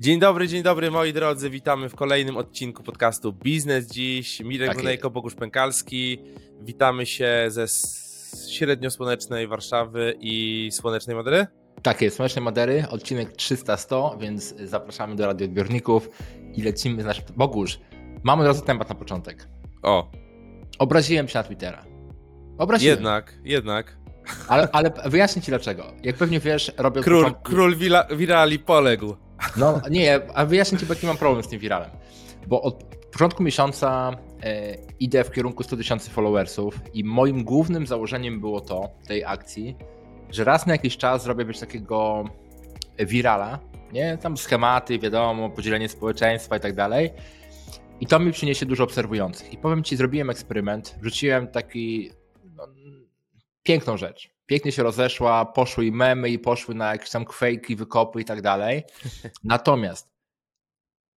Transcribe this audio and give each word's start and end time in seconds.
Dzień 0.00 0.20
dobry, 0.20 0.48
dzień 0.48 0.62
dobry 0.62 0.90
moi 0.90 1.12
drodzy, 1.12 1.50
witamy 1.50 1.88
w 1.88 1.94
kolejnym 1.94 2.36
odcinku 2.36 2.82
podcastu 2.82 3.32
Biznes 3.32 3.86
Dziś. 3.86 4.40
Mirek 4.40 4.68
Tak 4.68 4.76
Dunejko, 4.76 5.10
Bogusz 5.10 5.34
Pękalski. 5.34 6.18
Witamy 6.62 7.06
się 7.06 7.44
ze 7.48 7.62
s- 7.62 8.48
średnio 8.50 8.90
słonecznej 8.90 9.46
Warszawy 9.48 10.14
i 10.20 10.68
słonecznej 10.72 11.16
Madery. 11.16 11.46
Tak 11.82 12.02
jest, 12.02 12.16
Słoneczne 12.16 12.42
Madery, 12.42 12.84
odcinek 12.90 13.32
300-100, 13.36 14.18
więc 14.20 14.54
zapraszamy 14.64 15.16
do 15.16 15.26
radioodbiorników 15.26 16.08
i 16.54 16.62
lecimy 16.62 17.02
z 17.02 17.06
naszym... 17.06 17.24
Bogusz, 17.36 17.80
mamy 18.22 18.42
od 18.42 18.46
razu 18.48 18.64
temat 18.64 18.88
na 18.88 18.94
początek. 18.94 19.48
O, 19.82 20.10
Obraziłem 20.78 21.28
się 21.28 21.38
na 21.38 21.42
Twittera. 21.44 21.84
Obraziłem. 22.58 22.96
jednak, 22.96 23.34
jednak. 23.44 23.96
Ale, 24.48 24.68
ale 24.72 24.92
wyjaśnię 25.06 25.42
ci 25.42 25.50
dlaczego. 25.50 25.92
Jak 26.02 26.16
pewnie 26.16 26.40
wiesz, 26.40 26.72
robię... 26.76 27.00
Król, 27.00 27.24
początku- 27.24 27.42
król 27.42 27.76
wila, 27.76 28.04
wirali 28.16 28.58
poległ. 28.58 29.16
No 29.56 29.80
nie, 29.90 30.20
a 30.34 30.46
wyjaśnię 30.46 30.78
ci, 30.78 30.86
bo 30.86 30.94
jaki 30.94 31.06
mam 31.06 31.16
problem 31.16 31.42
z 31.42 31.48
tym 31.48 31.58
wiralem. 31.58 31.90
Bo 32.46 32.62
od 32.62 32.84
początku 33.12 33.42
miesiąca 33.42 34.10
e, 34.42 34.74
idę 35.00 35.24
w 35.24 35.30
kierunku 35.30 35.62
100 35.62 35.76
tysięcy 35.76 36.10
followersów 36.10 36.80
i 36.94 37.04
moim 37.04 37.44
głównym 37.44 37.86
założeniem 37.86 38.40
było 38.40 38.60
to, 38.60 38.90
tej 39.06 39.24
akcji, 39.24 39.76
że 40.30 40.44
raz 40.44 40.66
na 40.66 40.72
jakiś 40.72 40.96
czas 40.96 41.22
zrobię 41.22 41.44
być 41.44 41.60
takiego 41.60 42.24
wirala, 42.98 43.58
nie? 43.92 44.18
Tam 44.18 44.36
schematy, 44.36 44.98
wiadomo, 44.98 45.50
podzielenie 45.50 45.88
społeczeństwa 45.88 46.56
i 46.56 46.60
tak 46.60 46.74
dalej. 46.74 47.10
I 48.00 48.06
to 48.06 48.18
mi 48.18 48.32
przyniesie 48.32 48.66
dużo 48.66 48.84
obserwujących. 48.84 49.52
I 49.52 49.56
powiem 49.56 49.84
ci, 49.84 49.96
zrobiłem 49.96 50.30
eksperyment, 50.30 50.98
wrzuciłem 51.00 51.48
taki 51.48 52.10
no, 52.56 52.68
piękną 53.62 53.96
rzecz. 53.96 54.37
Pięknie 54.48 54.72
się 54.72 54.82
rozeszła, 54.82 55.44
poszły 55.44 55.86
i 55.86 55.92
memy, 55.92 56.30
i 56.30 56.38
poszły 56.38 56.74
na 56.74 56.92
jakieś 56.92 57.10
tam 57.10 57.24
kwejki, 57.24 57.76
wykopy 57.76 58.20
i 58.20 58.24
tak 58.24 58.42
dalej. 58.42 58.82
Natomiast 59.44 60.10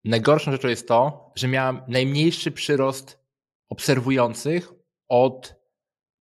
najgorszą 0.03 0.51
rzeczą 0.51 0.67
jest 0.67 0.87
to, 0.87 1.31
że 1.35 1.47
miałem 1.47 1.81
najmniejszy 1.87 2.51
przyrost 2.51 3.19
obserwujących 3.69 4.73
od 5.09 5.55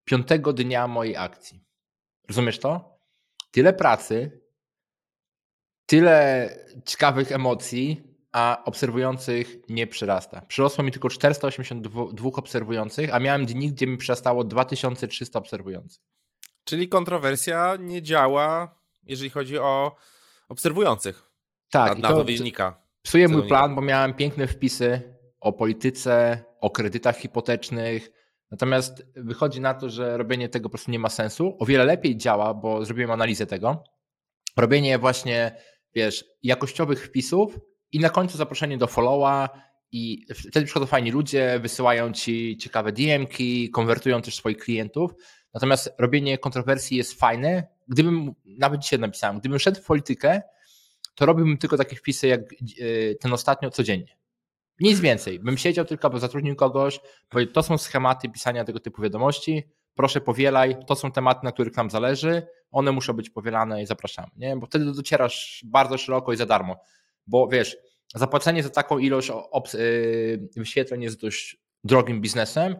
piątego 0.05 0.53
dnia 0.53 0.87
mojej 0.87 1.17
akcji. 1.17 1.63
Rozumiesz 2.27 2.59
to? 2.59 2.99
Tyle 3.51 3.73
pracy, 3.73 4.41
tyle 5.85 6.49
ciekawych 6.85 7.31
emocji, 7.31 8.03
a 8.31 8.63
obserwujących 8.65 9.69
nie 9.69 9.87
przyrasta. 9.87 10.41
Przyrosło 10.41 10.83
mi 10.83 10.91
tylko 10.91 11.09
482 11.09 12.29
obserwujących, 12.35 13.13
a 13.13 13.19
miałem 13.19 13.45
dni, 13.45 13.71
gdzie 13.71 13.87
mi 13.87 13.97
przyrastało 13.97 14.43
2300 14.43 15.39
obserwujących. 15.39 16.03
Czyli 16.69 16.89
kontrowersja 16.89 17.75
nie 17.79 18.01
działa, 18.01 18.75
jeżeli 19.03 19.29
chodzi 19.29 19.57
o 19.57 19.95
obserwujących. 20.49 21.31
Tak, 21.69 21.97
na, 21.97 22.09
na 22.09 22.25
psuje 23.01 23.27
mój 23.27 23.47
plan, 23.47 23.75
bo 23.75 23.81
miałem 23.81 24.13
piękne 24.13 24.47
wpisy 24.47 25.01
o 25.39 25.53
polityce, 25.53 26.43
o 26.61 26.69
kredytach 26.69 27.17
hipotecznych. 27.17 28.11
Natomiast 28.51 29.05
wychodzi 29.15 29.61
na 29.61 29.73
to, 29.73 29.89
że 29.89 30.17
robienie 30.17 30.49
tego 30.49 30.69
po 30.69 30.73
prostu 30.73 30.91
nie 30.91 30.99
ma 30.99 31.09
sensu. 31.09 31.57
O 31.59 31.65
wiele 31.65 31.85
lepiej 31.85 32.17
działa, 32.17 32.53
bo 32.53 32.85
zrobiłem 32.85 33.11
analizę 33.11 33.45
tego. 33.45 33.83
Robienie 34.57 34.97
właśnie, 34.97 35.55
wiesz, 35.95 36.25
jakościowych 36.43 37.05
wpisów 37.05 37.59
i 37.91 37.99
na 37.99 38.09
końcu 38.09 38.37
zaproszenie 38.37 38.77
do 38.77 38.87
followa 38.87 39.49
i 39.91 40.25
wtedy 40.49 40.65
przychodzą 40.65 40.85
fajni 40.85 41.11
ludzie, 41.11 41.59
wysyłają 41.59 42.13
ci 42.13 42.57
ciekawe 42.57 42.91
DM-ki, 42.91 43.69
konwertują 43.69 44.21
też 44.21 44.35
swoich 44.35 44.57
klientów. 44.57 45.11
Natomiast 45.53 45.93
robienie 45.97 46.37
kontrowersji 46.37 46.97
jest 46.97 47.19
fajne. 47.19 47.67
Gdybym, 47.87 48.31
nawet 48.45 48.81
dzisiaj 48.81 48.99
napisałem, 48.99 49.39
gdybym 49.39 49.59
szedł 49.59 49.81
w 49.81 49.85
politykę, 49.85 50.41
to 51.15 51.25
robiłbym 51.25 51.57
tylko 51.57 51.77
takie 51.77 51.95
wpisy 51.95 52.27
jak 52.27 52.41
e, 52.41 52.45
ten 53.15 53.33
ostatnio 53.33 53.69
codziennie. 53.69 54.17
Nic 54.79 54.99
więcej. 54.99 55.39
Bym 55.39 55.57
siedział 55.57 55.85
tylko, 55.85 56.09
bo 56.09 56.19
zatrudnił 56.19 56.55
kogoś, 56.55 56.99
powiedział, 57.29 57.53
to 57.53 57.63
są 57.63 57.77
schematy 57.77 58.29
pisania 58.29 58.65
tego 58.65 58.79
typu 58.79 59.01
wiadomości, 59.01 59.63
proszę 59.95 60.21
powielaj, 60.21 60.77
to 60.87 60.95
są 60.95 61.11
tematy, 61.11 61.39
na 61.43 61.51
których 61.51 61.75
nam 61.75 61.89
zależy, 61.89 62.47
one 62.71 62.91
muszą 62.91 63.13
być 63.13 63.29
powielane 63.29 63.81
i 63.81 63.85
zapraszamy, 63.85 64.27
nie? 64.35 64.57
Bo 64.57 64.67
wtedy 64.67 64.85
docierasz 64.85 65.63
bardzo 65.67 65.97
szeroko 65.97 66.33
i 66.33 66.37
za 66.37 66.45
darmo, 66.45 66.75
bo 67.27 67.47
wiesz, 67.47 67.77
zapłacenie 68.15 68.63
za 68.63 68.69
taką 68.69 68.97
ilość 68.97 69.31
yy, 69.73 70.49
wyświetleń 70.57 71.03
jest 71.03 71.21
dość 71.21 71.57
drogim 71.83 72.21
biznesem, 72.21 72.75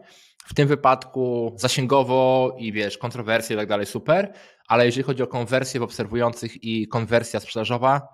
w 0.46 0.54
tym 0.54 0.68
wypadku 0.68 1.54
zasięgowo 1.58 2.54
i 2.58 2.72
wiesz, 2.72 2.98
kontrowersje 2.98 3.56
i 3.56 3.58
tak 3.58 3.68
dalej, 3.68 3.86
super, 3.86 4.32
ale 4.68 4.86
jeżeli 4.86 5.02
chodzi 5.04 5.22
o 5.22 5.26
konwersję 5.26 5.80
w 5.80 5.82
obserwujących 5.82 6.64
i 6.64 6.88
konwersja 6.88 7.40
sprzedażowa, 7.40 8.08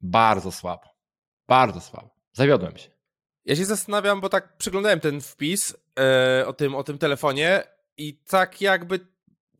bardzo 0.00 0.52
słabo. 0.52 0.82
Bardzo 1.48 1.80
słabo. 1.80 2.10
Zawiodłem 2.32 2.76
się. 2.76 2.90
Ja 3.44 3.56
się 3.56 3.64
zastanawiam, 3.64 4.20
bo 4.20 4.28
tak 4.28 4.56
przyglądałem 4.56 5.00
ten 5.00 5.20
wpis 5.20 5.76
e, 5.98 6.46
o, 6.46 6.52
tym, 6.52 6.74
o 6.74 6.84
tym 6.84 6.98
telefonie 6.98 7.62
i 7.96 8.18
tak 8.18 8.60
jakby 8.60 9.00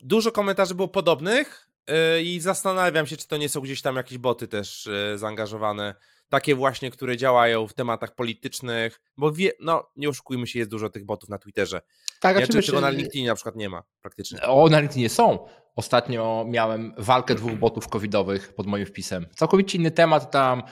dużo 0.00 0.32
komentarzy 0.32 0.74
było 0.74 0.88
podobnych 0.88 1.70
e, 1.86 2.22
i 2.22 2.40
zastanawiam 2.40 3.06
się, 3.06 3.16
czy 3.16 3.28
to 3.28 3.36
nie 3.36 3.48
są 3.48 3.60
gdzieś 3.60 3.82
tam 3.82 3.96
jakieś 3.96 4.18
boty 4.18 4.48
też 4.48 4.86
e, 4.86 5.18
zaangażowane, 5.18 5.94
takie 6.28 6.54
właśnie, 6.54 6.90
które 6.90 7.16
działają 7.16 7.66
w 7.68 7.74
tematach 7.74 8.14
politycznych, 8.14 9.00
bo 9.16 9.32
wie, 9.32 9.52
no 9.60 9.90
nie 9.96 10.08
oszukujmy 10.08 10.46
się, 10.46 10.58
jest 10.58 10.70
dużo 10.70 10.90
tych 10.90 11.04
botów 11.04 11.28
na 11.28 11.38
Twitterze. 11.38 11.80
Tak, 12.20 12.36
Ja 12.36 12.44
oczywiście. 12.44 12.72
czego 12.72 12.80
na 12.80 12.90
LinkedInie 12.90 13.28
na 13.28 13.34
przykład 13.34 13.56
nie 13.56 13.68
ma 13.68 13.82
praktycznie. 14.00 14.42
O, 14.42 14.68
na 14.68 14.80
LinkedInie 14.80 15.08
są. 15.08 15.46
Ostatnio 15.76 16.44
miałem 16.48 16.94
walkę 16.98 17.34
dwóch 17.34 17.52
botów 17.52 17.88
covidowych 17.88 18.54
pod 18.54 18.66
moim 18.66 18.86
wpisem. 18.86 19.26
Całkowicie 19.36 19.78
inny 19.78 19.90
temat 19.90 20.30
tam, 20.30 20.62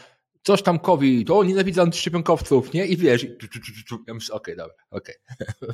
coś 0.43 0.63
tam 0.63 0.79
COVID, 0.79 1.31
o 1.31 1.45
nienawidzę 1.45 1.83
antyszczepionkowców, 1.83 2.73
nie? 2.73 2.87
I 2.87 2.97
wiesz, 2.97 3.25
i 3.25 3.37
ja 4.07 4.15
myślę, 4.15 4.35
okej, 4.35 4.57
dobra, 4.57 4.75
okej. 4.91 5.15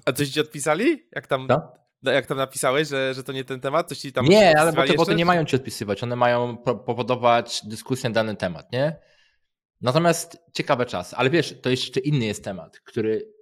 A 0.04 0.12
coś 0.12 0.28
ci 0.28 0.40
odpisali? 0.40 1.08
Jak 1.12 1.26
tam, 1.26 1.48
Co? 1.48 1.72
jak 2.12 2.26
tam 2.26 2.38
napisałeś, 2.38 2.88
że, 2.88 3.14
że 3.14 3.24
to 3.24 3.32
nie 3.32 3.44
ten 3.44 3.60
temat? 3.60 3.88
Coś 3.88 3.98
ci 3.98 4.12
tam 4.12 4.24
Nie, 4.24 4.58
ale 4.60 4.72
bo 4.72 4.86
te 4.86 4.94
boty 4.94 5.14
nie 5.14 5.24
mają 5.24 5.44
ci 5.44 5.56
odpisywać, 5.56 6.02
one 6.02 6.16
mają 6.16 6.56
po- 6.56 6.74
powodować 6.76 7.60
dyskusję 7.64 8.10
na 8.10 8.14
dany 8.14 8.36
temat, 8.36 8.72
nie? 8.72 8.96
Natomiast 9.82 10.38
ciekawe 10.52 10.86
czas, 10.86 11.14
ale 11.14 11.30
wiesz, 11.30 11.60
to 11.62 11.70
jeszcze 11.70 12.00
inny 12.00 12.24
jest 12.24 12.44
temat, 12.44 12.80
który 12.80 13.32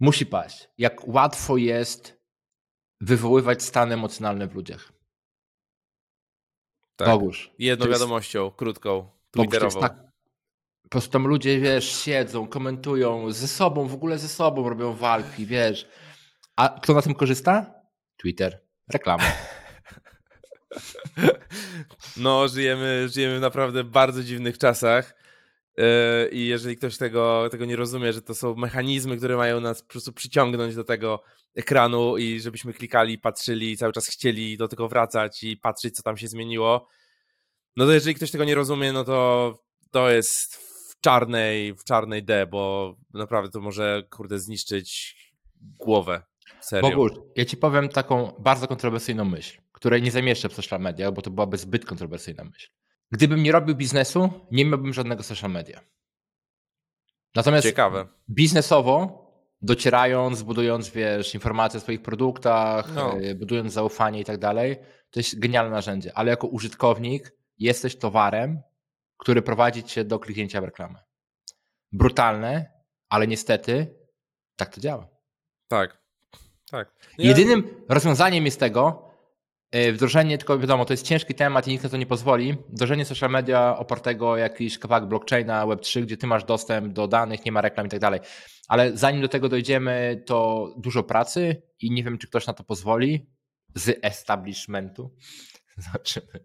musi 0.00 0.26
paść. 0.26 0.68
Jak 0.78 1.08
łatwo 1.08 1.56
jest 1.56 2.20
wywoływać 3.00 3.62
stan 3.62 3.92
emocjonalny 3.92 4.46
w 4.46 4.54
ludziach. 4.54 4.92
Tak. 6.96 7.08
Bogusz. 7.08 7.50
Jedną 7.58 7.86
jest- 7.86 8.00
wiadomością, 8.00 8.50
krótką, 8.50 8.90
Bogusz, 9.00 9.12
twitterową. 9.32 9.80
tak, 9.80 9.94
po 10.82 10.88
prostu 10.88 11.10
tam 11.10 11.26
ludzie, 11.26 11.60
wiesz, 11.60 11.96
siedzą, 12.02 12.46
komentują 12.48 13.32
ze 13.32 13.48
sobą, 13.48 13.88
w 13.88 13.94
ogóle 13.94 14.18
ze 14.18 14.28
sobą 14.28 14.68
robią 14.68 14.94
walki, 14.94 15.46
wiesz. 15.46 15.88
A 16.56 16.68
kto 16.82 16.94
na 16.94 17.02
tym 17.02 17.14
korzysta? 17.14 17.74
Twitter. 18.16 18.60
Reklama. 18.92 19.24
No, 22.16 22.48
żyjemy, 22.48 23.08
żyjemy 23.08 23.38
w 23.38 23.40
naprawdę 23.40 23.84
bardzo 23.84 24.22
dziwnych 24.22 24.58
czasach. 24.58 25.14
Yy, 25.76 25.84
I 26.32 26.46
jeżeli 26.46 26.76
ktoś 26.76 26.96
tego, 26.96 27.48
tego 27.50 27.64
nie 27.64 27.76
rozumie, 27.76 28.12
że 28.12 28.22
to 28.22 28.34
są 28.34 28.54
mechanizmy, 28.54 29.16
które 29.16 29.36
mają 29.36 29.60
nas 29.60 29.82
po 29.82 29.88
prostu 29.88 30.12
przyciągnąć 30.12 30.74
do 30.74 30.84
tego 30.84 31.22
ekranu 31.54 32.18
i 32.18 32.40
żebyśmy 32.40 32.72
klikali, 32.72 33.18
patrzyli 33.18 33.76
cały 33.76 33.92
czas 33.92 34.06
chcieli 34.06 34.56
do 34.56 34.68
tego 34.68 34.88
wracać 34.88 35.42
i 35.42 35.56
patrzeć, 35.56 35.96
co 35.96 36.02
tam 36.02 36.16
się 36.16 36.28
zmieniło, 36.28 36.88
no 37.76 37.86
to 37.86 37.92
jeżeli 37.92 38.14
ktoś 38.14 38.30
tego 38.30 38.44
nie 38.44 38.54
rozumie, 38.54 38.92
no 38.92 39.04
to 39.04 39.58
to 39.90 40.10
jest 40.10 40.56
w 40.56 41.00
czarnej, 41.00 41.74
w 41.74 41.84
czarnej 41.84 42.24
D, 42.24 42.46
bo 42.46 42.94
naprawdę 43.14 43.50
to 43.50 43.60
może, 43.60 44.02
kurde, 44.10 44.38
zniszczyć 44.38 45.16
głowę. 45.60 46.22
Serio. 46.60 46.88
Ja 47.36 47.44
ci 47.44 47.56
powiem 47.56 47.88
taką 47.88 48.32
bardzo 48.38 48.68
kontrowersyjną 48.68 49.24
myśl, 49.24 49.60
której 49.72 50.02
nie 50.02 50.10
zamieszczę 50.10 50.48
w 50.48 50.54
social 50.54 50.80
mediach, 50.80 51.12
bo 51.12 51.22
to 51.22 51.30
byłaby 51.30 51.58
zbyt 51.58 51.84
kontrowersyjna 51.84 52.44
myśl. 52.44 52.68
Gdybym 53.14 53.42
nie 53.42 53.52
robił 53.52 53.74
biznesu, 53.74 54.30
nie 54.50 54.64
miałbym 54.64 54.92
żadnego 54.92 55.22
social 55.22 55.50
media. 55.50 55.80
Natomiast 57.34 57.66
Ciekawe. 57.66 58.06
biznesowo, 58.30 59.24
docierając, 59.62 60.42
budując, 60.42 60.88
wiesz, 60.90 61.34
informacje 61.34 61.78
o 61.78 61.80
swoich 61.80 62.02
produktach, 62.02 62.94
No. 62.94 63.18
e, 63.20 63.34
budując 63.34 63.72
zaufanie 63.72 64.20
i 64.20 64.24
tak 64.24 64.38
dalej, 64.38 64.76
to 65.10 65.20
jest 65.20 65.38
genialne 65.38 65.70
narzędzie, 65.70 66.12
ale 66.14 66.30
jako 66.30 66.46
użytkownik 66.46 67.32
jesteś 67.58 67.96
towarem, 67.96 68.62
który 69.16 69.42
prowadzi 69.42 69.84
cię 69.84 70.04
do 70.04 70.18
kliknięcia 70.18 70.60
w 70.60 70.64
reklamę. 70.64 70.98
Brutalne, 71.92 72.70
ale 73.08 73.26
niestety 73.26 73.94
tak 74.56 74.74
to 74.74 74.80
działa. 74.80 75.08
Tak. 75.68 75.98
Tak. 76.70 76.94
No 77.18 77.24
ja- 77.24 77.28
Jedynym 77.30 77.84
rozwiązaniem 77.88 78.44
jest 78.44 78.60
tego 78.60 79.10
wdrożenie, 79.92 80.38
tylko 80.38 80.58
wiadomo, 80.58 80.84
to 80.84 80.92
jest 80.92 81.06
ciężki 81.06 81.34
temat 81.34 81.68
i 81.68 81.70
nikt 81.70 81.84
na 81.84 81.90
to 81.90 81.96
nie 81.96 82.06
pozwoli, 82.06 82.56
wdrożenie 82.68 83.04
social 83.04 83.30
media 83.30 83.78
opartego 83.78 84.30
o 84.30 84.36
jakiś 84.36 84.78
kawałek 84.78 85.08
blockchaina, 85.08 85.66
Web3, 85.66 86.02
gdzie 86.02 86.16
ty 86.16 86.26
masz 86.26 86.44
dostęp 86.44 86.92
do 86.92 87.08
danych, 87.08 87.44
nie 87.44 87.52
ma 87.52 87.60
reklam 87.60 87.86
i 87.86 87.90
tak 87.90 88.00
dalej. 88.00 88.20
Ale 88.68 88.96
zanim 88.96 89.22
do 89.22 89.28
tego 89.28 89.48
dojdziemy, 89.48 90.22
to 90.26 90.68
dużo 90.76 91.02
pracy 91.02 91.62
i 91.80 91.90
nie 91.90 92.04
wiem, 92.04 92.18
czy 92.18 92.26
ktoś 92.26 92.46
na 92.46 92.52
to 92.52 92.64
pozwoli 92.64 93.26
z 93.74 93.98
establishmentu. 94.02 95.14
Zobaczymy. 95.76 96.44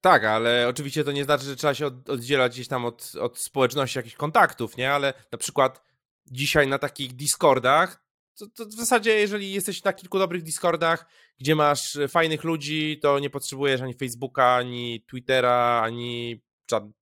Tak, 0.00 0.24
ale 0.24 0.68
oczywiście 0.68 1.04
to 1.04 1.12
nie 1.12 1.24
znaczy, 1.24 1.44
że 1.44 1.56
trzeba 1.56 1.74
się 1.74 1.86
oddzielać 1.86 2.52
gdzieś 2.52 2.68
tam 2.68 2.84
od, 2.84 3.12
od 3.20 3.38
społeczności 3.38 3.98
jakichś 3.98 4.16
kontaktów, 4.16 4.76
nie? 4.76 4.92
Ale 4.92 5.14
na 5.32 5.38
przykład 5.38 5.82
dzisiaj 6.30 6.68
na 6.68 6.78
takich 6.78 7.12
Discordach, 7.12 8.07
to, 8.38 8.46
to 8.46 8.66
w 8.66 8.72
zasadzie 8.72 9.14
jeżeli 9.14 9.52
jesteś 9.52 9.84
na 9.84 9.92
kilku 9.92 10.18
dobrych 10.18 10.42
Discordach, 10.42 11.06
gdzie 11.38 11.54
masz 11.54 11.98
fajnych 12.08 12.44
ludzi, 12.44 12.98
to 13.02 13.18
nie 13.18 13.30
potrzebujesz 13.30 13.80
ani 13.80 13.94
Facebooka, 13.94 14.54
ani 14.54 15.04
Twittera, 15.06 15.80
ani 15.84 16.40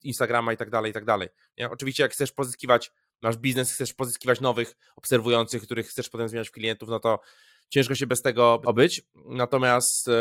Instagrama 0.03 0.53
i 0.53 0.57
tak 0.57 0.71
dalej, 0.71 0.91
i 0.91 0.95
tak 0.95 1.05
dalej. 1.05 1.29
Oczywiście 1.71 2.03
jak 2.03 2.13
chcesz 2.13 2.33
pozyskiwać, 2.33 2.93
masz 3.23 3.37
biznes, 3.37 3.73
chcesz 3.73 3.95
pozyskiwać 3.95 4.41
nowych 4.41 4.77
obserwujących, 4.97 5.63
których 5.63 5.87
chcesz 5.87 6.09
potem 6.09 6.29
zmieniać 6.29 6.49
w 6.49 6.53
klientów, 6.53 6.89
no 6.89 7.01
to 7.01 7.21
ciężko 7.69 7.95
się 7.95 8.07
bez 8.07 8.23
tego 8.23 8.61
obyć, 8.65 9.03
natomiast 9.15 10.09
e, 10.09 10.13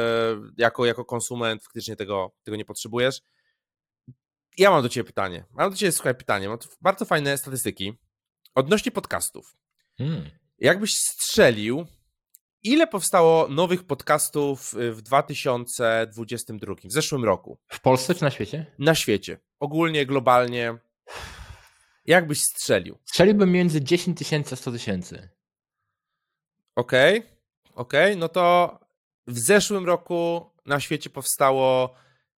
jako, 0.58 0.86
jako 0.86 1.06
konsument 1.06 1.64
faktycznie 1.64 1.96
tego, 1.96 2.32
tego 2.44 2.58
nie 2.58 2.66
potrzebujesz. 2.66 3.22
Ja 4.58 4.72
mam 4.72 4.84
do 4.84 4.90
Ciebie 4.90 5.04
pytanie. 5.04 5.46
Mam 5.52 5.72
do 5.72 5.78
Ciebie, 5.78 5.92
słuchaj, 5.92 6.16
pytanie. 6.16 6.50
Mam 6.50 6.58
bardzo 6.82 7.06
fajne 7.06 7.38
statystyki 7.38 7.94
odnośnie 8.56 8.92
podcastów. 8.92 9.58
Hmm. 9.98 10.30
Jakbyś 10.60 10.94
strzelił, 10.94 11.86
ile 12.64 12.88
powstało 12.88 13.48
nowych 13.48 13.84
podcastów 13.84 14.76
w 14.92 15.02
2022, 15.02 16.76
w 16.84 16.92
zeszłym 16.92 17.26
roku? 17.26 17.58
W 17.68 17.80
Polsce 17.82 18.16
czy 18.16 18.24
na 18.24 18.32
świecie? 18.32 18.66
Na 18.80 18.96
świecie. 18.96 19.40
Ogólnie, 19.60 20.06
globalnie. 20.06 20.78
Jakbyś 22.06 22.42
strzelił? 22.42 22.98
Strzeliłbym 23.06 23.52
między 23.52 23.82
10 23.82 24.18
tysięcy 24.18 24.54
a 24.54 24.56
100 24.56 24.72
tysięcy. 24.72 25.30
Okej. 26.76 27.20
Okay. 27.20 27.36
Okej, 27.74 28.12
okay, 28.12 28.16
no 28.16 28.30
to 28.30 28.80
w 29.28 29.40
zeszłym 29.40 29.86
roku 29.86 30.52
na 30.66 30.80
świecie 30.80 31.10
powstało 31.10 31.96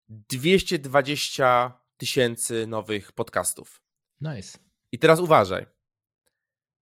220 0.08 1.80
tysięcy 1.96 2.66
nowych 2.66 3.12
podcastów. 3.12 3.82
Nice. 4.20 4.58
I 4.92 4.98
teraz 4.98 5.20
uważaj. 5.20 5.75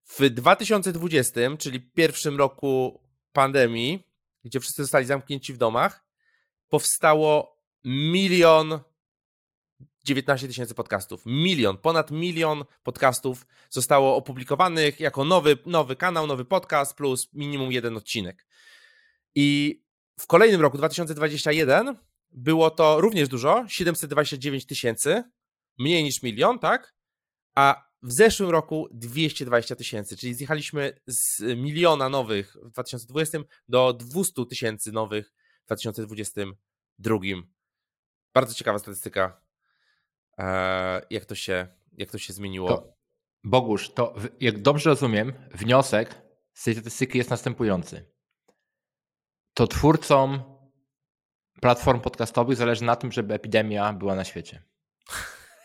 W 0.05 0.29
2020, 0.29 1.41
czyli 1.59 1.81
pierwszym 1.81 2.37
roku 2.37 3.01
pandemii, 3.33 4.03
gdzie 4.43 4.59
wszyscy 4.59 4.81
zostali 4.83 5.05
zamknięci 5.05 5.53
w 5.53 5.57
domach, 5.57 6.05
powstało 6.69 7.59
milion 7.83 8.79
19 10.03 10.47
tysięcy 10.47 10.75
podcastów. 10.75 11.25
Milion, 11.25 11.77
ponad 11.77 12.11
milion 12.11 12.63
podcastów 12.83 13.47
zostało 13.69 14.15
opublikowanych 14.15 14.99
jako 14.99 15.25
nowy, 15.25 15.57
nowy 15.65 15.95
kanał, 15.95 16.27
nowy 16.27 16.45
podcast 16.45 16.97
plus 16.97 17.33
minimum 17.33 17.71
jeden 17.71 17.97
odcinek. 17.97 18.45
I 19.35 19.79
w 20.19 20.27
kolejnym 20.27 20.61
roku, 20.61 20.77
2021, 20.77 21.97
było 22.31 22.71
to 22.71 23.01
również 23.01 23.27
dużo, 23.29 23.65
729 23.67 24.65
tysięcy, 24.65 25.23
mniej 25.79 26.03
niż 26.03 26.23
milion, 26.23 26.59
tak? 26.59 26.93
A 27.55 27.92
w 28.03 28.11
zeszłym 28.11 28.49
roku 28.49 28.87
220 28.91 29.75
tysięcy, 29.75 30.17
czyli 30.17 30.33
zjechaliśmy 30.33 30.99
z 31.07 31.41
miliona 31.57 32.09
nowych 32.09 32.57
w 32.63 32.71
2020 32.71 33.37
do 33.67 33.93
200 33.93 34.45
tysięcy 34.45 34.91
nowych 34.91 35.33
w 35.63 35.65
2022. 35.65 37.17
Bardzo 38.33 38.53
ciekawa 38.53 38.79
statystyka 38.79 39.43
E, 40.37 41.01
jak 41.09 41.25
to 41.25 41.35
się, 41.35 41.67
jak 41.97 42.11
to 42.11 42.17
się 42.17 42.33
zmieniło. 42.33 42.67
To, 42.67 42.93
Bogusz, 43.43 43.93
to 43.93 44.15
jak 44.39 44.61
dobrze 44.61 44.89
rozumiem, 44.89 45.33
wniosek 45.51 46.21
z 46.53 46.63
tej 46.63 46.73
statystyki 46.73 47.17
jest 47.17 47.29
następujący. 47.29 48.13
To 49.53 49.67
twórcom 49.67 50.43
platform 51.61 52.01
podcastowych 52.01 52.57
zależy 52.57 52.83
na 52.83 52.95
tym, 52.95 53.11
żeby 53.11 53.33
epidemia 53.33 53.93
była 53.93 54.15
na 54.15 54.23
świecie. 54.23 54.63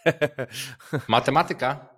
Matematyka. 1.09 1.98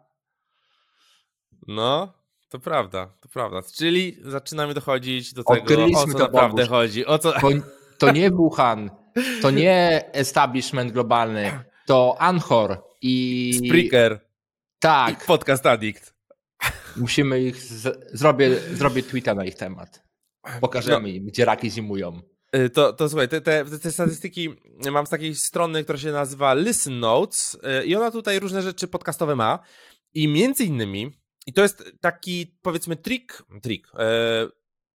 No, 1.67 2.13
to 2.49 2.59
prawda, 2.59 3.13
to 3.21 3.29
prawda. 3.29 3.63
Czyli 3.77 4.17
zaczynamy 4.23 4.75
dochodzić 4.75 5.35
do 5.35 5.45
tego, 5.45 5.61
Odkryliśmy 5.61 6.01
o 6.01 6.07
co 6.07 6.13
to 6.13 6.19
naprawdę 6.19 6.67
chodzi. 6.67 7.07
O 7.07 7.19
co... 7.19 7.33
To, 7.33 7.49
to 7.99 8.13
nie 8.13 8.31
Wuhan, 8.31 8.91
to 9.43 9.51
nie 9.51 10.05
establishment 10.13 10.93
globalny, 10.93 11.65
to 11.87 12.17
Anchor 12.19 12.83
i... 13.03 13.53
Spreaker. 13.65 14.21
Tak. 14.79 15.23
I 15.23 15.27
Podcast 15.27 15.67
Addict. 15.67 16.15
Musimy 16.97 17.41
ich... 17.41 17.57
Z... 17.57 18.11
Zrobię, 18.13 18.61
zrobię 18.73 19.03
tweeta 19.03 19.35
na 19.35 19.45
ich 19.45 19.55
temat. 19.55 20.03
Pokażemy 20.61 21.09
no. 21.09 21.15
im, 21.15 21.27
gdzie 21.27 21.45
raki 21.45 21.71
zimują. 21.71 22.21
Y, 22.57 22.71
to, 22.71 22.93
to 22.93 23.09
słuchaj, 23.09 23.29
te, 23.29 23.41
te, 23.41 23.65
te, 23.65 23.93
statystyki 23.93 24.49
mam 24.93 25.07
z 25.07 25.11
takiej 25.11 25.35
strony, 25.35 25.85
która 25.85 25.99
się 25.99 26.13
nazywa 26.13 26.55
Listen 26.55 27.01
Notes 27.01 27.59
y, 27.83 27.87
i 27.87 27.97
ona 27.97 28.11
tutaj 28.11 28.41
różne 28.41 28.63
rzeczy 28.63 28.89
podcastowe 28.89 29.37
ma 29.37 29.59
i 30.15 30.29
między 30.29 30.65
innymi, 30.65 31.20
i 31.47 31.53
to 31.53 31.63
jest 31.63 31.93
taki 32.01 32.57
powiedzmy 32.63 32.97
trik, 32.97 33.43
trik, 33.63 33.87
y, 33.87 33.99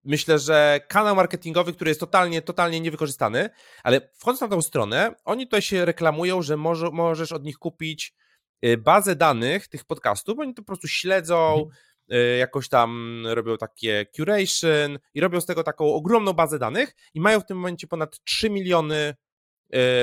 myślę, 0.03 0.39
że 0.39 0.79
kanał 0.87 1.15
marketingowy, 1.15 1.73
który 1.73 1.91
jest 1.91 1.99
totalnie, 1.99 2.41
totalnie 2.41 2.79
niewykorzystany, 2.79 3.49
ale 3.83 4.09
wchodząc 4.13 4.41
na 4.41 4.47
tą 4.47 4.61
stronę, 4.61 5.15
oni 5.25 5.45
tutaj 5.45 5.61
się 5.61 5.85
reklamują, 5.85 6.41
że 6.41 6.57
może, 6.57 6.89
możesz 6.89 7.31
od 7.31 7.43
nich 7.43 7.57
kupić 7.57 8.13
y, 8.65 8.77
bazę 8.77 9.15
danych 9.15 9.67
tych 9.67 9.85
podcastów, 9.85 10.39
oni 10.39 10.53
to 10.53 10.61
po 10.61 10.65
prostu 10.65 10.87
śledzą, 10.87 11.53
mhm. 11.53 12.39
jakoś 12.39 12.69
tam 12.69 13.21
robią 13.27 13.57
takie 13.57 14.05
curation 14.15 14.99
i 15.13 15.21
robią 15.21 15.41
z 15.41 15.45
tego 15.45 15.63
taką 15.63 15.93
ogromną 15.93 16.33
bazę 16.33 16.59
danych 16.59 16.95
i 17.13 17.21
mają 17.21 17.39
w 17.39 17.45
tym 17.45 17.57
momencie 17.57 17.87
ponad 17.87 18.23
3 18.23 18.49
miliony 18.49 19.15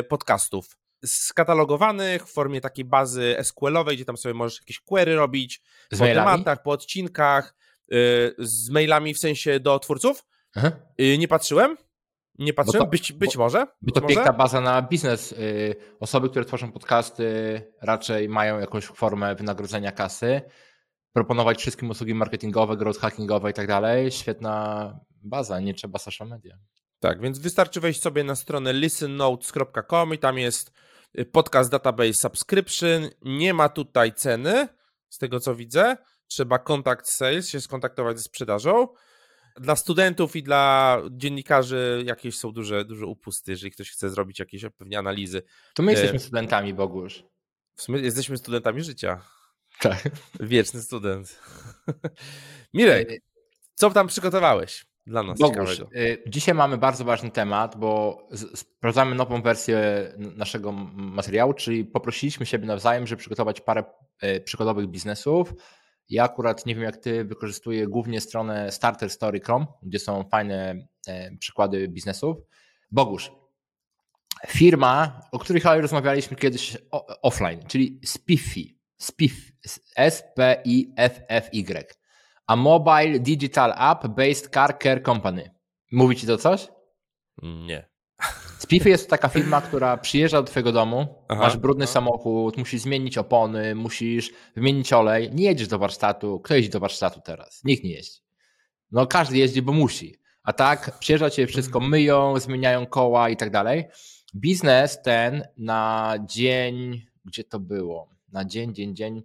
podcastów 0.09 0.77
skatalogowanych 1.05 2.27
w 2.27 2.33
formie 2.33 2.61
takiej 2.61 2.85
bazy 2.85 3.37
SQL-owej, 3.43 3.97
gdzie 3.97 4.05
tam 4.05 4.17
sobie 4.17 4.35
możesz 4.35 4.61
jakieś 4.61 4.81
query 4.81 5.17
robić 5.17 5.63
po 5.91 5.97
tematach, 5.97 6.63
po 6.63 6.71
odcinkach, 6.71 7.55
Y, 7.93 8.35
z 8.39 8.71
mailami 8.71 9.15
w 9.15 9.19
sensie 9.19 9.61
do 9.61 9.79
twórców. 9.79 10.25
Y, 11.01 11.19
nie 11.19 11.29
patrzyłem. 11.29 11.77
Nie 12.39 12.53
patrzyłem, 12.53 12.87
to, 12.87 12.91
być, 12.91 13.13
być 13.13 13.37
bo, 13.37 13.43
może. 13.43 13.67
Być 13.83 13.95
to 13.95 14.01
może? 14.01 14.15
piękna 14.15 14.33
baza 14.33 14.61
na 14.61 14.83
biznes. 14.83 15.33
Y, 15.33 15.77
osoby, 16.01 16.29
które 16.29 16.45
tworzą 16.45 16.73
podcasty, 16.73 17.25
raczej 17.83 18.29
mają 18.29 18.59
jakąś 18.59 18.85
formę 18.85 19.35
wynagrodzenia 19.35 19.93
kasy. 19.93 20.43
Proponować 21.13 21.59
wszystkim 21.59 21.91
usługi 21.91 22.15
marketingowe, 22.15 22.77
growth 22.77 23.01
hackingowe 23.01 23.51
i 23.51 23.55
tak 23.55 23.67
dalej. 23.67 24.11
Świetna 24.11 25.01
baza, 25.23 25.61
nie 25.61 25.75
trzeba 25.75 25.99
social 25.99 26.29
media. 26.29 26.59
Tak, 27.01 27.21
więc 27.21 27.39
wystarczy 27.39 27.81
wejść 27.81 28.03
sobie 28.03 28.25
na 28.25 28.35
stronę 28.35 28.73
listennotes.com 28.73 30.15
i 30.15 30.19
tam 30.19 30.39
jest 30.39 30.73
podcast 31.33 31.71
database 31.71 32.15
subscription. 32.15 33.09
Nie 33.23 33.55
ma 33.55 33.69
tutaj 33.69 34.15
ceny, 34.15 34.69
z 35.09 35.19
tego 35.19 35.41
co 35.41 35.55
widzę 35.55 35.97
trzeba 36.33 36.59
kontakt 36.59 37.09
sales, 37.09 37.49
się 37.49 37.61
skontaktować 37.61 38.19
ze 38.19 38.25
sprzedażą. 38.25 38.89
Dla 39.57 39.77
studentów 39.77 40.37
i 40.37 40.43
dla 40.43 40.99
dziennikarzy 41.11 42.03
jakieś 42.07 42.39
są 42.39 42.53
duże, 42.53 42.85
duże 42.85 43.07
upusty, 43.07 43.51
jeżeli 43.51 43.73
ktoś 43.73 43.91
chce 43.91 44.11
zrobić 44.11 44.39
jakieś 44.39 44.65
pewnie 44.79 44.99
analizy. 44.99 45.43
To 45.75 45.83
my 45.83 45.93
jesteśmy 45.93 46.17
e... 46.17 46.21
studentami, 46.21 46.75
Bogusz. 46.75 47.25
W 47.77 47.83
sumie 47.83 48.01
jesteśmy 48.01 48.37
studentami 48.37 48.83
życia. 48.83 49.23
Tak. 49.81 50.09
Wieczny 50.41 50.83
student. 50.83 51.41
Mirek, 52.75 53.11
e, 53.11 53.17
co 53.75 53.91
tam 53.91 54.07
przygotowałeś 54.07 54.92
dla 55.07 55.23
nas 55.23 55.39
Bogusz, 55.39 55.57
ciekawego? 55.57 55.89
E, 55.97 56.31
dzisiaj 56.31 56.55
mamy 56.55 56.79
bardzo 56.79 57.05
ważny 57.05 57.31
temat, 57.31 57.77
bo 57.77 58.19
sprawdzamy 58.55 59.15
nową 59.15 59.43
wersję 59.43 59.79
naszego 60.17 60.73
materiału, 60.95 61.55
czyli 61.55 61.85
poprosiliśmy 61.85 62.47
siebie 62.47 62.67
nawzajem, 62.67 63.07
żeby 63.07 63.21
przygotować 63.21 63.61
parę 63.61 63.85
e, 64.21 64.41
przykładowych 64.41 64.87
biznesów, 64.87 65.55
ja 66.09 66.25
akurat 66.25 66.67
nie 66.67 66.75
wiem 66.75 66.85
jak 66.85 66.97
ty, 66.97 67.25
wykorzystuję 67.25 67.87
głównie 67.87 68.21
stronę 68.21 68.73
starterstory.com, 68.73 69.67
gdzie 69.83 69.99
są 69.99 70.25
fajne 70.25 70.87
e, 71.07 71.37
przykłady 71.37 71.89
biznesów. 71.89 72.37
Bogusz, 72.91 73.33
firma, 74.47 75.21
o 75.33 75.39
której 75.39 75.63
rozmawialiśmy 75.81 76.37
kiedyś 76.37 76.77
offline, 77.23 77.61
czyli 77.69 78.01
Spiffy, 78.05 78.61
Spiff, 78.99 79.53
S-P-I-F-F-Y, 79.97 82.02
a 82.53 82.57
Mobile 82.57 83.19
Digital 83.21 83.73
App 83.77 84.09
Based 84.09 84.49
Car 84.55 84.79
Care 84.79 85.03
Company. 85.03 85.51
Mówi 85.93 86.17
ci 86.17 86.27
to 86.27 86.39
coś? 86.39 86.69
Nie. 87.43 87.89
Spiffy 88.59 88.89
jest 88.89 89.11
taka 89.11 89.29
firma, 89.29 89.61
która 89.61 89.97
przyjeżdża 89.97 90.43
do 90.43 90.49
twojego 90.49 90.73
domu, 90.73 91.25
aha, 91.29 91.41
masz 91.41 91.57
brudny 91.57 91.85
aha. 91.85 91.93
samochód, 91.93 92.57
musisz 92.57 92.83
zmienić 92.83 93.19
opony, 93.19 93.75
musisz 93.75 94.31
wymienić 94.57 94.93
olej, 94.93 95.31
nie 95.35 95.45
jedziesz 95.45 95.69
do 95.69 95.79
warsztatu. 95.79 96.41
Kto 96.41 96.55
jeździ 96.55 96.71
do 96.71 96.81
warsztatu 96.81 97.21
teraz? 97.25 97.65
Nikt 97.65 97.85
nie 97.85 97.91
jeździ. 97.91 98.21
No 98.91 99.07
każdy 99.07 99.37
jeździ, 99.37 99.63
bo 99.63 99.73
musi. 99.73 100.17
A 100.43 100.53
tak 100.53 100.99
przyjeżdża 100.99 101.31
cię 101.31 101.47
wszystko, 101.47 101.81
myją, 101.81 102.39
zmieniają 102.39 102.87
koła 102.87 103.29
i 103.29 103.37
tak 103.37 103.51
dalej. 103.51 103.85
Biznes 104.35 105.03
ten 105.03 105.49
na 105.57 106.15
dzień, 106.27 107.03
gdzie 107.25 107.45
to 107.45 107.61
było? 107.61 108.09
Na 108.33 108.45
dzień, 108.45 108.75
dzień, 108.75 108.97
dzień, 108.97 109.23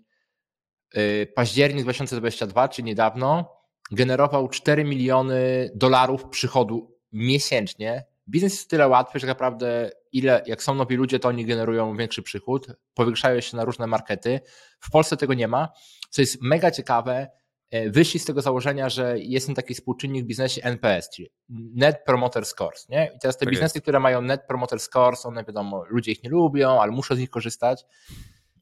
październik 1.36 1.84
2022, 1.84 2.70
czyli 2.70 2.86
niedawno, 2.86 3.58
generował 3.92 4.50
4 4.50 4.84
miliony 4.84 5.72
dolarów 5.76 6.26
przychodu 6.26 6.98
miesięcznie 7.12 8.06
biznes 8.30 8.54
jest 8.54 8.70
tyle 8.70 8.88
łatwy, 8.88 9.20
że 9.20 9.28
tak 9.28 9.36
naprawdę 9.36 9.92
ile, 10.12 10.44
jak 10.46 10.64
są 10.64 10.76
nowi 10.76 10.96
ludzie, 10.96 11.20
to 11.20 11.28
oni 11.28 11.46
generują 11.46 11.98
większy 11.98 12.24
przychód, 12.24 12.68
powiększają 12.94 13.42
się 13.42 13.58
na 13.58 13.66
różne 13.66 13.88
markety. 13.88 14.40
W 14.80 14.92
Polsce 14.92 15.18
tego 15.18 15.34
nie 15.34 15.48
ma, 15.48 15.70
co 16.10 16.22
jest 16.22 16.42
mega 16.42 16.72
ciekawe. 16.72 17.28
E, 17.72 17.90
wyszli 17.90 18.20
z 18.20 18.26
tego 18.26 18.42
założenia, 18.42 18.90
że 18.90 19.20
jest 19.20 19.46
ten 19.46 19.56
taki 19.56 19.74
współczynnik 19.74 20.24
w 20.24 20.28
biznesie 20.28 20.64
NPS, 20.64 21.10
czyli 21.10 21.30
Net 21.50 22.04
Promoter 22.06 22.46
Scores. 22.46 22.90
Nie? 22.90 23.12
I 23.16 23.20
teraz 23.20 23.38
te 23.38 23.46
tak 23.46 23.50
biznesy, 23.50 23.78
jest. 23.78 23.84
które 23.84 24.00
mają 24.00 24.22
Net 24.22 24.48
Promoter 24.48 24.80
Scores, 24.80 25.26
one 25.26 25.44
wiadomo, 25.44 25.84
ludzie 25.90 26.12
ich 26.12 26.24
nie 26.24 26.30
lubią, 26.30 26.82
ale 26.82 26.92
muszą 26.92 27.16
z 27.16 27.20
nich 27.20 27.30
korzystać. 27.30 27.86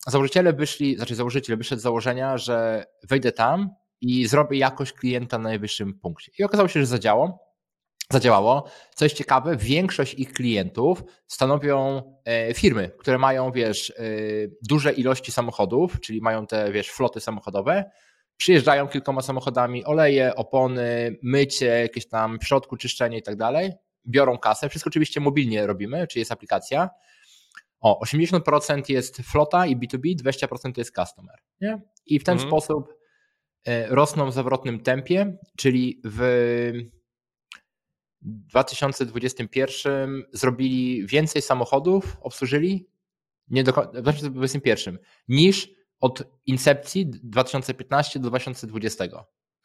Założyciele 0.05 0.53
wyszli, 0.53 0.95
znaczy 0.95 1.15
założyciel 1.15 1.57
wyszedł 1.57 1.79
z 1.79 1.83
założenia, 1.83 2.37
że 2.37 2.85
wejdę 3.03 3.31
tam 3.31 3.69
i 4.01 4.27
zrobię 4.27 4.57
jakość 4.57 4.93
klienta 4.93 5.37
na 5.37 5.43
najwyższym 5.43 5.99
punkcie. 5.99 6.31
I 6.39 6.43
okazało 6.43 6.67
się, 6.67 6.79
że 6.79 6.85
zadziałało. 6.85 7.45
Zadziałało. 8.11 8.69
Co 8.95 9.05
jest 9.05 9.15
ciekawe, 9.15 9.57
większość 9.57 10.13
ich 10.13 10.33
klientów 10.33 11.03
stanowią 11.27 12.01
e, 12.25 12.53
firmy, 12.53 12.91
które 12.99 13.17
mają, 13.17 13.51
wiesz, 13.51 13.89
e, 13.89 14.03
duże 14.69 14.93
ilości 14.93 15.31
samochodów, 15.31 15.99
czyli 15.99 16.21
mają 16.21 16.47
te, 16.47 16.71
wiesz, 16.71 16.89
floty 16.89 17.19
samochodowe, 17.19 17.91
przyjeżdżają 18.37 18.87
kilkoma 18.87 19.21
samochodami, 19.21 19.85
oleje, 19.85 20.35
opony, 20.35 21.17
mycie, 21.23 21.65
jakieś 21.65 22.07
tam 22.07 22.39
w 22.39 22.47
środku 22.47 22.77
czyszczenie 22.77 23.17
i 23.17 23.23
tak 23.23 23.35
dalej, 23.35 23.73
biorą 24.07 24.37
kasę, 24.37 24.69
wszystko 24.69 24.87
oczywiście 24.87 25.19
mobilnie 25.19 25.67
robimy, 25.67 26.07
czy 26.07 26.19
jest 26.19 26.31
aplikacja. 26.31 26.89
O, 27.79 28.01
80% 28.05 28.89
jest 28.89 29.17
flota 29.17 29.65
i 29.65 29.77
B2B, 29.77 30.15
20% 30.23 30.73
to 30.73 30.81
jest 30.81 30.95
customer. 30.95 31.35
Nie? 31.61 31.81
I 32.05 32.19
w 32.19 32.23
ten 32.23 32.33
mhm. 32.33 32.49
sposób 32.49 32.93
e, 33.65 33.87
rosną 33.87 34.29
w 34.29 34.33
zawrotnym 34.33 34.79
tempie, 34.79 35.37
czyli 35.57 36.01
w 36.05 36.21
2021 38.21 40.23
zrobili 40.33 41.07
więcej 41.07 41.41
samochodów, 41.41 42.17
obsłużyli, 42.21 42.89
nie 43.47 43.63
do, 43.63 43.71
w 43.71 44.01
2021, 44.01 44.99
niż 45.27 45.69
od 45.99 46.23
incepcji 46.45 47.05
2015 47.05 48.19
do 48.19 48.29
2020 48.29 49.05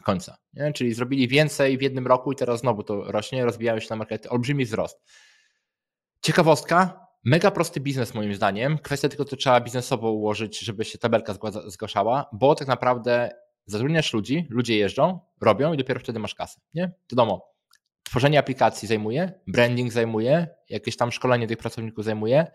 końca. 0.04 0.36
Nie? 0.52 0.72
Czyli 0.72 0.94
zrobili 0.94 1.28
więcej 1.28 1.78
w 1.78 1.82
jednym 1.82 2.06
roku 2.06 2.32
i 2.32 2.36
teraz 2.36 2.60
znowu 2.60 2.82
to 2.82 3.12
rośnie, 3.12 3.44
rozwijają 3.44 3.80
się 3.80 3.86
na 3.90 3.96
markety, 3.96 4.30
olbrzymi 4.30 4.64
wzrost. 4.64 4.98
Ciekawostka, 6.22 7.06
mega 7.24 7.50
prosty 7.50 7.80
biznes 7.80 8.14
moim 8.14 8.34
zdaniem. 8.34 8.78
Kwestia 8.78 9.08
tylko 9.08 9.24
to 9.24 9.36
trzeba 9.36 9.60
biznesowo 9.60 10.10
ułożyć, 10.10 10.58
żeby 10.58 10.84
się 10.84 10.98
tabelka 10.98 11.34
zgłaszała, 11.66 12.28
bo 12.32 12.54
tak 12.54 12.68
naprawdę 12.68 13.30
zatrudniasz 13.66 14.12
ludzi, 14.12 14.46
ludzie 14.50 14.76
jeżdżą, 14.76 15.20
robią 15.40 15.72
i 15.72 15.76
dopiero 15.76 16.00
wtedy 16.00 16.18
masz 16.18 16.34
kasę. 16.34 16.60
Nie? 16.74 16.92
Wiadomo, 17.12 17.54
tworzenie 18.02 18.38
aplikacji 18.38 18.88
zajmuje, 18.88 19.32
branding 19.46 19.92
zajmuje, 19.92 20.48
jakieś 20.68 20.96
tam 20.96 21.12
szkolenie 21.12 21.46
tych 21.46 21.58
pracowników 21.58 22.04
zajmuje, 22.04 22.46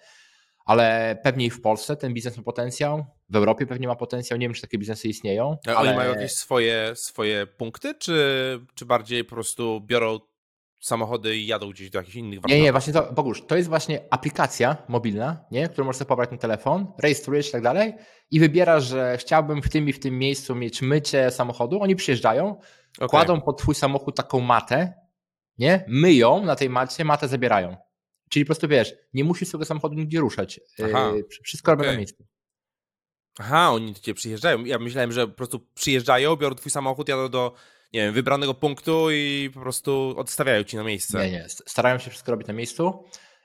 ale 0.66 1.18
pewnie 1.24 1.46
i 1.46 1.50
w 1.50 1.62
Polsce 1.62 1.96
ten 1.96 2.14
biznes 2.14 2.38
ma 2.38 2.44
potencjał, 2.44 3.06
w 3.30 3.36
Europie 3.36 3.66
pewnie 3.66 3.88
ma 3.88 3.96
potencjał, 3.96 4.40
nie 4.40 4.48
wiem, 4.48 4.54
czy 4.54 4.62
takie 4.62 4.78
biznesy 4.78 5.08
istnieją. 5.08 5.58
A 5.68 5.72
ale... 5.72 5.90
Oni 5.90 5.98
mają 5.98 6.14
jakieś 6.14 6.32
swoje, 6.32 6.92
swoje 6.96 7.48
punkty, 7.48 7.96
czy, 7.96 8.60
czy 8.76 8.86
bardziej 8.86 9.24
po 9.24 9.36
prostu 9.36 9.82
biorą 9.82 10.20
samochody 10.86 11.38
i 11.38 11.48
jadą 11.48 11.70
gdzieś 11.70 11.90
do 11.90 12.00
jakichś 12.00 12.16
innych 12.16 12.42
warsztatów? 12.42 12.58
Nie, 12.58 12.64
nie, 12.64 12.72
właśnie 12.72 12.94
to, 12.94 13.14
Bogusz, 13.14 13.46
to 13.48 13.56
jest 13.56 13.70
właśnie 13.70 14.02
aplikacja 14.10 14.78
mobilna, 14.88 15.46
nie? 15.52 15.70
którą 15.70 15.86
możesz 15.86 16.00
sobie 16.00 16.10
pobrać 16.10 16.32
na 16.32 16.38
telefon, 16.38 16.88
rejestrujesz 16.98 17.50
i 17.50 17.52
tak 17.52 17.62
dalej 17.62 17.94
i 18.32 18.40
wybierasz, 18.40 18.84
że 18.84 19.18
chciałbym 19.18 19.62
w 19.62 19.70
tym 19.70 19.90
i 19.90 19.94
w 19.94 20.00
tym 20.00 20.20
miejscu 20.20 20.56
mieć 20.56 20.82
mycie 20.82 21.32
samochodu, 21.32 21.82
oni 21.82 21.96
przyjeżdżają, 21.96 22.60
okay. 22.98 23.10
kładą 23.10 23.42
pod 23.42 23.58
twój 23.58 23.76
samochód 23.76 24.16
taką 24.16 24.40
matę, 24.40 24.94
nie? 25.58 25.86
Myją 25.88 26.46
na 26.46 26.56
tej 26.56 26.70
macie, 26.70 27.06
matę 27.06 27.28
zabierają. 27.28 27.78
Czyli 28.30 28.46
po 28.46 28.48
prostu 28.48 28.68
wiesz, 28.68 28.94
nie 29.14 29.24
musisz 29.24 29.48
swojego 29.48 29.66
samochodu 29.66 29.96
nigdzie 29.96 30.20
ruszać. 30.20 30.60
Aha, 30.86 31.12
yy, 31.16 31.26
Wszystko 31.44 31.72
okay. 31.72 31.84
robią 31.84 31.92
na 31.92 31.98
miejscu. 31.98 32.26
Aha, 33.40 33.72
oni 33.72 33.94
do 33.94 34.00
ciebie 34.00 34.16
przyjeżdżają. 34.16 34.66
Ja 34.66 34.80
myślałem, 34.80 35.12
że 35.12 35.28
po 35.28 35.34
prostu 35.34 35.60
przyjeżdżają, 35.74 36.36
biorą 36.36 36.56
twój 36.56 36.72
samochód, 36.72 37.10
jadą 37.10 37.30
do, 37.30 37.54
nie 37.96 38.02
wiem, 38.02 38.14
wybranego 38.14 38.54
punktu 38.54 39.12
i 39.12 39.50
po 39.54 39.60
prostu 39.60 40.14
odstawiają 40.18 40.64
ci 40.64 40.78
na 40.78 40.84
miejsce. 40.84 41.18
Nie, 41.26 41.32
nie. 41.32 41.46
Starają 41.50 41.98
się 41.98 42.10
wszystko 42.10 42.32
robić 42.32 42.48
na 42.48 42.54
miejscu. 42.54 43.04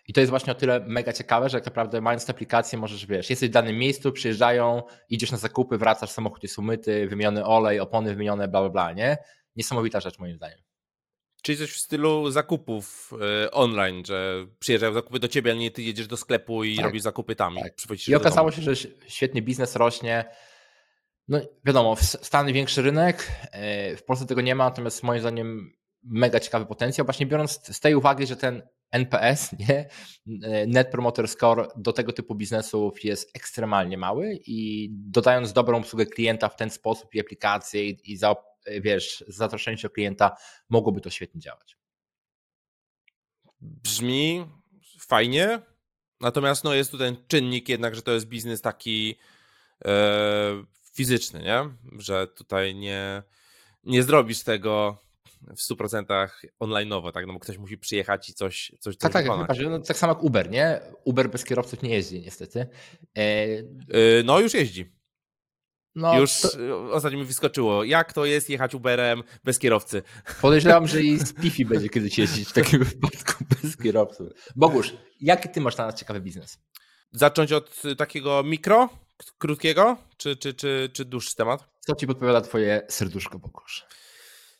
I 0.09 0.13
to 0.13 0.21
jest 0.21 0.31
właśnie 0.31 0.53
o 0.53 0.55
tyle 0.55 0.81
mega 0.81 1.13
ciekawe, 1.13 1.49
że 1.49 1.59
tak 1.59 1.67
naprawdę 1.67 2.01
mając 2.01 2.27
tę 2.27 2.33
aplikację 2.33 2.79
możesz, 2.79 3.07
wiesz, 3.07 3.31
jesteś 3.31 3.49
w 3.49 3.53
danym 3.53 3.79
miejscu, 3.79 4.13
przyjeżdżają, 4.13 4.83
idziesz 5.09 5.33
na 5.33 5.39
zakupy, 5.39 5.79
wracasz, 5.79 6.11
samochód 6.11 6.43
jest 6.43 6.59
umyty, 6.59 7.09
wymieniony 7.09 7.45
olej, 7.45 7.81
opony 7.81 8.11
wymienione, 8.11 8.49
bla, 8.49 8.61
bla, 8.61 8.71
bla, 8.71 8.93
nie? 8.93 9.19
Niesamowita 9.57 10.01
rzecz 10.01 10.19
moim 10.19 10.37
zdaniem. 10.37 10.59
Czyli 11.43 11.59
coś 11.59 11.73
w 11.73 11.79
stylu 11.79 12.31
zakupów 12.31 13.13
y, 13.47 13.51
online, 13.51 14.05
że 14.05 14.47
przyjeżdżają 14.59 14.93
zakupy 14.93 15.19
do 15.19 15.29
ciebie, 15.29 15.53
a 15.53 15.55
nie 15.55 15.71
ty 15.71 15.83
jedziesz 15.83 16.07
do 16.07 16.17
sklepu 16.17 16.65
i 16.65 16.77
tak. 16.77 16.85
robisz 16.85 17.03
zakupy 17.03 17.37
tam. 17.37 17.57
Tak. 17.57 17.73
I, 18.09 18.11
I 18.11 18.15
okazało 18.15 18.51
się, 18.51 18.63
że 18.63 18.91
świetny 19.09 19.43
biznes 19.43 19.77
rośnie. 19.77 20.25
No 21.31 21.41
wiadomo, 21.65 21.97
Stany 21.97 22.53
większy 22.53 22.83
rynek, 22.83 23.33
y, 23.93 23.97
w 23.97 24.05
Polsce 24.05 24.27
tego 24.27 24.41
nie 24.41 24.55
ma, 24.55 24.65
natomiast 24.65 25.03
moim 25.03 25.21
zdaniem 25.21 25.73
mega 26.03 26.41
ciekawy 26.41 26.67
potencjał, 26.67 27.05
właśnie 27.05 27.27
biorąc 27.27 27.77
z 27.77 27.81
tej 27.81 27.95
uwagi, 27.95 28.27
że 28.27 28.37
ten 28.37 28.63
NPS, 28.91 29.51
nie? 29.69 29.89
Y, 30.27 30.67
Net 30.67 30.91
Promoter 30.91 31.29
Score 31.29 31.69
do 31.77 31.93
tego 31.93 32.13
typu 32.13 32.35
biznesów 32.35 33.05
jest 33.05 33.37
ekstremalnie 33.37 33.99
mały 33.99 34.39
i 34.47 34.89
dodając 34.93 35.53
dobrą 35.53 35.79
obsługę 35.79 36.07
klienta 36.07 36.49
w 36.49 36.57
ten 36.57 36.71
sposób 36.71 37.15
i 37.15 37.21
aplikacje 37.21 37.85
i, 37.85 38.13
i 38.13 38.17
za 38.17 38.37
E, 38.65 38.81
wiesz, 38.81 39.25
zatroszczenie 39.29 39.79
się 39.79 39.89
o 39.89 39.91
klienta, 39.91 40.37
mogłoby 40.69 41.01
to 41.01 41.11
świetnie 41.11 41.41
działać. 41.41 41.77
Brzmi 43.61 44.45
fajnie, 45.01 45.61
natomiast 46.21 46.65
no 46.65 46.75
jest 46.75 46.91
tu 46.91 46.99
ten 46.99 47.17
czynnik 47.29 47.69
jednak, 47.69 47.95
że 47.95 48.03
to 48.03 48.13
jest 48.13 48.27
biznes 48.27 48.61
taki 48.61 49.19
e, 49.85 50.65
fizyczny, 51.01 51.43
nie? 51.43 51.71
Że 51.99 52.27
tutaj 52.27 52.75
nie, 52.75 53.23
nie 53.85 54.03
zrobisz 54.03 54.43
tego 54.43 54.99
w 55.57 55.73
100% 55.73 56.29
online'owo, 56.61 57.13
tak? 57.13 57.27
No 57.27 57.33
bo 57.33 57.39
ktoś 57.39 57.59
musi 57.59 57.79
przyjechać 57.79 58.31
i 58.31 58.35
coś, 58.35 58.73
coś, 58.81 58.97
tak, 58.97 59.13
tak, 59.13 59.25
wykonać. 59.25 59.49
Tak, 59.49 59.59
no, 59.71 59.79
tak 59.79 59.97
samo 59.97 60.13
jak 60.13 60.23
Uber, 60.23 60.51
nie? 60.51 60.81
Uber 61.05 61.31
bez 61.31 61.45
kierowców 61.45 61.83
nie 61.83 61.91
jeździ 61.91 62.21
niestety. 62.21 62.67
E... 63.19 63.23
E, 63.23 63.63
no 64.25 64.41
już 64.41 64.55
jeździ. 64.55 64.93
No, 65.95 66.21
Już 66.21 66.41
to... 66.41 66.93
ostatnio 66.93 67.19
mi 67.19 67.25
wyskoczyło, 67.25 67.85
jak 67.85 68.13
to 68.13 68.25
jest 68.25 68.51
jechać 68.51 68.75
Uberem 68.75 69.23
bez 69.45 69.59
kierowcy. 69.59 70.03
Podejrzewam, 70.41 70.87
że 70.87 71.03
i 71.03 71.19
z 71.27 71.33
Pifi 71.33 71.65
będzie 71.65 71.89
kiedyś 71.89 72.19
jeździć 72.19 72.49
w 72.49 72.53
takim 72.53 72.85
wypadku 72.85 73.45
bez 73.63 73.77
kierowcy. 73.77 74.31
Bogusz, 74.57 74.97
jaki 75.21 75.49
ty 75.49 75.61
masz 75.61 75.77
na 75.77 75.87
nas 75.87 75.95
ciekawy 75.95 76.21
biznes? 76.21 76.59
Zacząć 77.13 77.53
od 77.53 77.83
takiego 77.99 78.43
mikro, 78.43 78.89
krótkiego, 79.39 79.97
czy, 80.17 80.37
czy, 80.37 80.55
czy, 80.55 80.91
czy 80.93 81.05
dłuższy 81.05 81.37
temat? 81.37 81.65
Co 81.81 81.95
ci 81.95 82.07
podpowiada 82.07 82.41
twoje 82.41 82.83
serduszko, 82.89 83.39
Bogusz? 83.39 83.87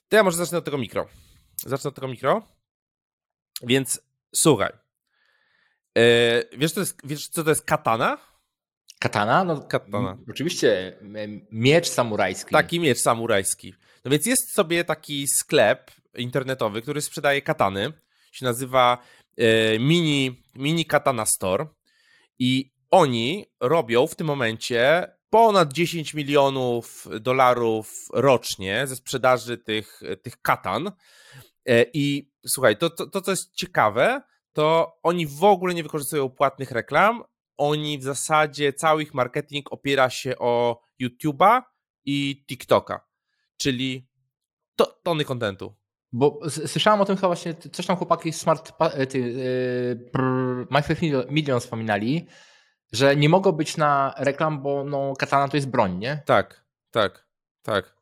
To 0.09 0.17
ja 0.17 0.23
może 0.23 0.37
zacznę 0.37 0.59
od 0.59 0.65
tego 0.65 0.79
mikro. 0.79 1.09
Zacznę 1.57 1.89
od 1.89 1.95
tego 1.95 2.09
mikro. 2.09 2.49
Więc 3.63 4.01
słuchaj. 4.35 4.73
Yy, 5.97 6.03
wiesz, 6.59 6.73
to 6.73 6.81
jest, 6.81 6.99
wiesz, 7.05 7.29
co 7.29 7.45
to 7.45 7.51
jest 7.51 7.65
katana? 7.65 8.19
Katana? 9.01 9.45
No, 9.45 9.61
Katana. 9.61 10.19
Oczywiście, 10.31 10.99
miecz 11.51 11.89
samurajski. 11.89 12.53
Taki 12.53 12.81
miecz 12.81 12.99
samurajski. 12.99 13.75
No 14.05 14.11
więc 14.11 14.27
jest 14.27 14.53
sobie 14.53 14.85
taki 14.85 15.29
sklep 15.29 15.91
internetowy, 16.15 16.83
który 16.83 17.01
sprzedaje 17.01 17.43
katany. 17.43 17.93
Się 18.33 18.45
nazywa 18.45 18.99
e, 19.37 19.79
Mini, 19.79 20.43
Mini 20.55 20.87
Katana 20.87 21.27
Store. 21.27 21.67
I 22.39 22.73
oni 22.91 23.47
robią 23.61 24.07
w 24.07 24.15
tym 24.15 24.27
momencie 24.27 25.13
ponad 25.31 25.73
10 25.73 26.15
milionów 26.15 27.09
dolarów 27.21 28.09
rocznie 28.13 28.87
ze 28.87 28.97
sprzedaży 28.97 29.59
tych, 29.59 30.01
tych 30.23 30.43
katan. 30.43 30.93
E, 31.67 31.85
I 31.93 32.33
słuchaj, 32.47 32.77
to, 32.77 32.91
to, 32.91 33.07
to 33.07 33.21
co 33.21 33.31
jest 33.31 33.55
ciekawe, 33.55 34.23
to 34.53 34.99
oni 35.03 35.27
w 35.27 35.45
ogóle 35.45 35.75
nie 35.75 35.83
wykorzystują 35.83 36.29
płatnych 36.29 36.71
reklam, 36.71 37.23
oni 37.57 37.99
w 37.99 38.03
zasadzie 38.03 38.73
cały 38.73 39.03
ich 39.03 39.15
marketing 39.15 39.73
opiera 39.73 40.11
się 40.11 40.39
o 40.39 40.81
YouTube'a 41.03 41.63
i 42.05 42.45
TikToka, 42.47 43.07
czyli 43.57 44.09
to, 44.77 45.01
tony 45.03 45.25
kontentu. 45.25 45.75
Bo 46.13 46.41
słyszałem 46.49 47.01
o 47.01 47.05
tym 47.05 47.17
chyba 47.17 47.29
właśnie, 47.29 47.55
coś 47.55 47.87
tam 47.87 47.97
chłopaki 47.97 48.33
Smart 48.33 48.73
e, 48.81 49.07
ty, 49.07 49.19
yy, 49.19 51.27
Million 51.31 51.61
wspominali, 51.61 52.27
że 52.93 53.17
nie 53.17 53.29
mogą 53.29 53.53
być 53.53 53.77
na 53.77 54.15
reklam, 54.19 54.63
bo 54.63 54.85
no, 54.85 55.15
katana 55.19 55.49
to 55.49 55.57
jest 55.57 55.69
broń, 55.69 55.99
nie? 55.99 56.23
Tak, 56.27 56.65
tak, 56.91 57.27
tak. 57.63 58.01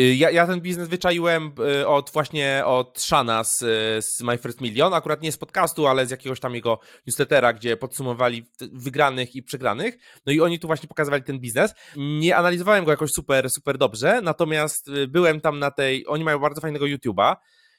Y, 0.00 0.14
ja, 0.14 0.30
ja, 0.30 0.46
ten 0.46 0.60
biznes 0.60 0.88
wyczaiłem 0.88 1.52
y, 1.80 1.86
od 1.86 2.10
właśnie 2.10 2.62
od 2.64 3.00
Shana 3.00 3.44
z, 3.44 3.58
z 4.04 4.22
My 4.22 4.38
First 4.38 4.60
Million, 4.60 4.94
akurat 4.94 5.22
nie 5.22 5.32
z 5.32 5.36
podcastu, 5.36 5.86
ale 5.86 6.06
z 6.06 6.10
jakiegoś 6.10 6.40
tam 6.40 6.54
jego 6.54 6.78
newslettera, 7.06 7.52
gdzie 7.52 7.76
podsumowali 7.76 8.46
wygranych 8.72 9.34
i 9.34 9.42
przegranych. 9.42 9.98
No 10.26 10.32
i 10.32 10.40
oni 10.40 10.58
tu 10.58 10.66
właśnie 10.66 10.88
pokazywali 10.88 11.22
ten 11.22 11.38
biznes. 11.38 11.74
Nie 11.96 12.36
analizowałem 12.36 12.84
go 12.84 12.90
jakoś 12.90 13.10
super, 13.10 13.50
super 13.50 13.78
dobrze, 13.78 14.20
natomiast 14.22 14.88
y, 14.88 15.08
byłem 15.08 15.40
tam 15.40 15.58
na 15.58 15.70
tej, 15.70 16.06
oni 16.06 16.24
mają 16.24 16.38
bardzo 16.38 16.60
fajnego 16.60 16.84
YouTube'a 16.84 17.36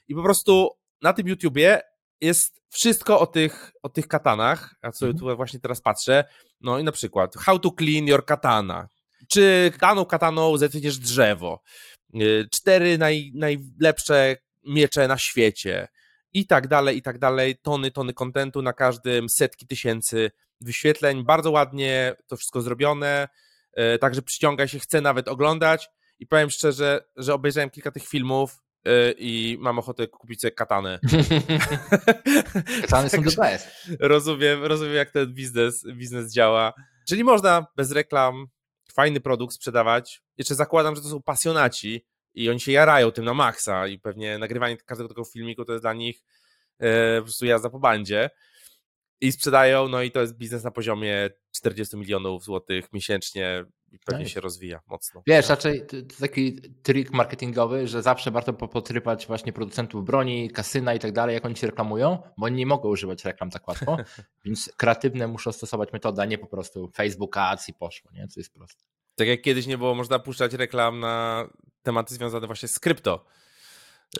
i 0.07 0.15
po 0.15 0.23
prostu 0.23 0.69
na 1.01 1.13
tym 1.13 1.27
YouTubie 1.27 1.81
jest 2.21 2.62
wszystko 2.69 3.19
o 3.19 3.27
tych, 3.27 3.71
o 3.83 3.89
tych 3.89 4.07
katanach, 4.07 4.75
a 4.81 4.91
co 4.91 5.05
mhm. 5.05 5.19
tu 5.19 5.36
właśnie 5.36 5.59
teraz 5.59 5.81
patrzę, 5.81 6.25
no 6.62 6.79
i 6.79 6.83
na 6.83 6.91
przykład 6.91 7.36
how 7.36 7.59
to 7.59 7.71
clean 7.79 8.07
your 8.07 8.25
katana, 8.25 8.88
czy 9.29 9.71
daną 9.81 10.05
kataną 10.05 10.57
zetniesz 10.57 10.97
drzewo, 10.97 11.62
y, 12.15 12.47
cztery 12.51 12.97
naj, 12.97 13.31
najlepsze 13.36 14.36
miecze 14.65 15.07
na 15.07 15.17
świecie. 15.17 15.88
I 16.33 16.47
tak 16.47 16.67
dalej, 16.67 16.97
i 16.97 17.01
tak 17.01 17.19
dalej, 17.19 17.57
tony, 17.62 17.91
tony 17.91 18.13
kontentu 18.13 18.62
na 18.62 18.74
każdym, 18.74 19.29
setki 19.29 19.67
tysięcy 19.67 20.31
wyświetleń, 20.62 21.24
bardzo 21.24 21.51
ładnie 21.51 22.15
to 22.27 22.38
wszystko 22.38 22.62
zrobione, 22.62 23.27
y, 23.95 24.00
także 24.00 24.21
przyciąga 24.21 24.67
się, 24.67 24.79
chcę 24.79 25.01
nawet 25.01 25.27
oglądać. 25.27 25.89
I 26.19 26.27
powiem 26.27 26.50
szczerze, 26.50 27.05
że 27.15 27.33
obejrzałem 27.33 27.69
kilka 27.69 27.91
tych 27.91 28.07
filmów 28.07 28.63
i 29.17 29.57
mam 29.60 29.79
ochotę 29.79 30.07
kupić 30.07 30.41
sobie 30.41 30.51
katanę. 30.51 31.00
Katany 32.81 33.10
są 33.10 33.24
the 33.29 33.36
best. 33.41 33.67
Rozumiem, 34.00 34.63
rozumiem 34.63 34.96
jak 34.96 35.12
ten 35.12 35.34
biznes, 35.34 35.86
biznes 35.93 36.34
działa. 36.34 36.74
Czyli 37.10 37.24
można 37.24 37.65
bez 37.75 37.91
reklam 37.91 38.48
fajny 38.93 39.19
produkt 39.19 39.55
sprzedawać. 39.55 40.22
Jeszcze 40.38 40.55
zakładam, 40.55 40.96
że 40.96 41.01
to 41.01 41.10
są 41.10 41.22
pasjonaci 41.22 42.05
i 42.34 42.50
oni 42.50 42.60
się 42.60 42.72
jarają 42.72 43.12
tym 43.12 43.25
na 43.25 43.34
maksa 43.34 43.88
i 43.88 44.00
pewnie 44.00 44.38
nagrywanie 44.38 44.77
każdego 44.77 45.10
tego 45.10 45.24
filmiku 45.25 45.65
to 45.65 45.72
jest 45.72 45.84
dla 45.84 45.93
nich 45.93 46.24
e, 46.79 47.17
po 47.17 47.24
prostu 47.24 47.46
jazda 47.46 47.69
po 47.69 47.79
bandzie 47.79 48.29
i 49.22 49.31
sprzedają, 49.31 49.88
no 49.88 50.01
i 50.01 50.12
to 50.12 50.22
jest 50.22 50.38
biznes 50.38 50.63
na 50.63 50.72
poziomie 50.72 51.29
40 51.55 51.98
milionów 51.98 52.43
złotych 52.43 52.93
miesięcznie 52.93 53.65
i 53.91 54.00
pewnie 54.00 54.24
no 54.24 54.29
się 54.29 54.41
rozwija 54.41 54.82
mocno. 54.88 55.24
Wiesz, 55.27 55.50
raczej 55.50 55.86
to 55.86 55.98
taki 56.20 56.62
trik 56.84 57.12
marketingowy, 57.12 57.88
że 57.88 58.01
zawsze 58.01 58.32
warto 58.32 58.53
potrypać 58.53 59.27
właśnie 59.27 59.53
producentów 59.53 60.06
broni, 60.06 60.51
kasyna 60.51 60.94
i 60.94 61.00
tak 61.00 61.12
dalej, 61.12 61.34
jak 61.34 61.46
oni 61.46 61.56
się 61.56 61.67
reklamują, 61.67 62.17
bo 62.38 62.46
oni 62.46 62.56
nie 62.56 62.65
mogą 62.65 62.89
używać 62.89 63.25
reklam 63.25 63.50
tak 63.50 63.67
łatwo, 63.67 63.98
więc 64.46 64.72
kreatywne 64.77 65.27
muszą 65.27 65.51
stosować 65.51 65.94
metodę, 65.94 66.22
a 66.22 66.25
nie 66.25 66.38
po 66.38 66.48
prostu 66.48 66.91
Facebook 66.96 67.38
Ads 67.38 67.70
i 67.70 67.74
poszło, 67.74 68.12
nie? 68.12 68.27
Co 68.27 68.39
jest 68.39 68.53
proste. 68.53 68.84
Tak 69.15 69.27
jak 69.27 69.41
kiedyś 69.41 69.67
nie 69.67 69.77
było 69.77 69.96
można 69.96 70.20
puszczać 70.20 70.53
reklam 70.53 71.00
na 71.00 71.48
tematy 71.84 72.15
związane 72.15 72.48
właśnie 72.48 72.67
z 72.67 72.79
krypto, 72.79 73.25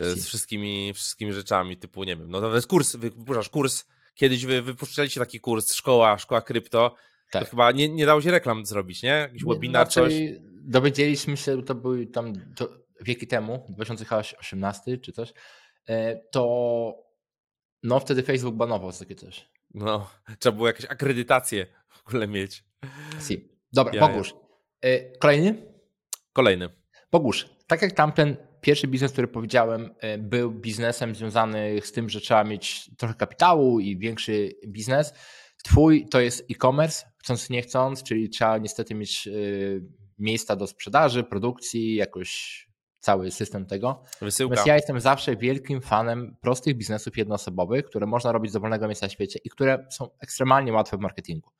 e, 0.00 0.10
z 0.10 0.26
wszystkimi, 0.26 0.94
wszystkimi 0.94 1.32
rzeczami, 1.32 1.76
typu, 1.76 2.04
nie 2.04 2.16
wiem, 2.16 2.30
no 2.30 2.40
to 2.40 2.54
jest 2.54 2.66
kurs, 2.66 2.96
wypuszczasz 2.96 3.48
kurs, 3.48 3.84
kiedyś 4.14 4.46
wy 4.46 4.62
wypuszczaliście 4.62 5.20
taki 5.20 5.40
kurs, 5.40 5.74
szkoła, 5.74 6.18
szkoła 6.18 6.40
krypto, 6.40 6.94
tak. 7.30 7.44
To 7.44 7.50
chyba 7.50 7.72
nie, 7.72 7.88
nie 7.88 8.06
dało 8.06 8.22
się 8.22 8.30
reklam 8.30 8.66
zrobić, 8.66 9.02
nie? 9.02 9.08
Jakiś 9.08 9.44
webinar, 9.44 9.88
coś. 9.88 10.14
Dowiedzieliśmy 10.62 11.36
się, 11.36 11.62
to 11.62 11.74
był 11.74 12.06
tam 12.06 12.32
to 12.56 12.68
wieki 13.00 13.26
temu, 13.26 13.66
2018 13.68 14.98
czy 14.98 15.12
coś, 15.12 15.32
e, 15.88 16.16
to 16.30 17.08
no 17.82 18.00
wtedy 18.00 18.22
Facebook 18.22 18.54
banował 18.54 18.92
takie 18.92 19.14
coś. 19.14 19.48
No, 19.74 20.10
trzeba 20.38 20.56
było 20.56 20.68
jakieś 20.68 20.86
akredytacje 20.86 21.66
w 21.88 22.06
ogóle 22.06 22.28
mieć. 22.28 22.64
Si. 23.20 23.48
Dobra, 23.72 23.94
ja, 23.94 24.08
Bogusz. 24.08 24.34
Ja. 24.82 24.90
Kolejny? 25.18 25.54
Kolejny. 26.32 26.68
Bogusz, 27.12 27.48
tak 27.66 27.82
jak 27.82 27.92
tamten 27.92 28.36
pierwszy 28.60 28.88
biznes, 28.88 29.12
który 29.12 29.28
powiedziałem, 29.28 29.94
e, 29.98 30.18
był 30.18 30.50
biznesem 30.50 31.14
związany 31.14 31.80
z 31.82 31.92
tym, 31.92 32.08
że 32.08 32.20
trzeba 32.20 32.44
mieć 32.44 32.90
trochę 32.96 33.14
kapitału 33.14 33.80
i 33.80 33.98
większy 33.98 34.54
biznes, 34.66 35.14
Twój 35.64 36.08
to 36.08 36.20
jest 36.20 36.44
e-commerce, 36.50 37.06
chcąc 37.18 37.50
nie 37.50 37.62
chcąc, 37.62 38.02
czyli 38.02 38.28
trzeba 38.28 38.58
niestety 38.58 38.94
mieć 38.94 39.26
y, 39.26 39.82
miejsca 40.18 40.56
do 40.56 40.66
sprzedaży, 40.66 41.24
produkcji, 41.24 41.94
jakoś 41.94 42.68
cały 43.00 43.30
system 43.30 43.66
tego. 43.66 44.02
Wysyłka. 44.20 44.50
Natomiast 44.50 44.66
ja 44.66 44.74
jestem 44.74 45.00
zawsze 45.00 45.36
wielkim 45.36 45.80
fanem 45.80 46.36
prostych 46.40 46.76
biznesów 46.76 47.16
jednoosobowych, 47.16 47.84
które 47.84 48.06
można 48.06 48.32
robić 48.32 48.50
z 48.50 48.54
dowolnego 48.54 48.86
miejsca 48.86 49.06
na 49.06 49.10
świecie 49.10 49.38
i 49.44 49.50
które 49.50 49.86
są 49.90 50.08
ekstremalnie 50.20 50.72
łatwe 50.72 50.96
w 50.96 51.00
marketingu. 51.00 51.50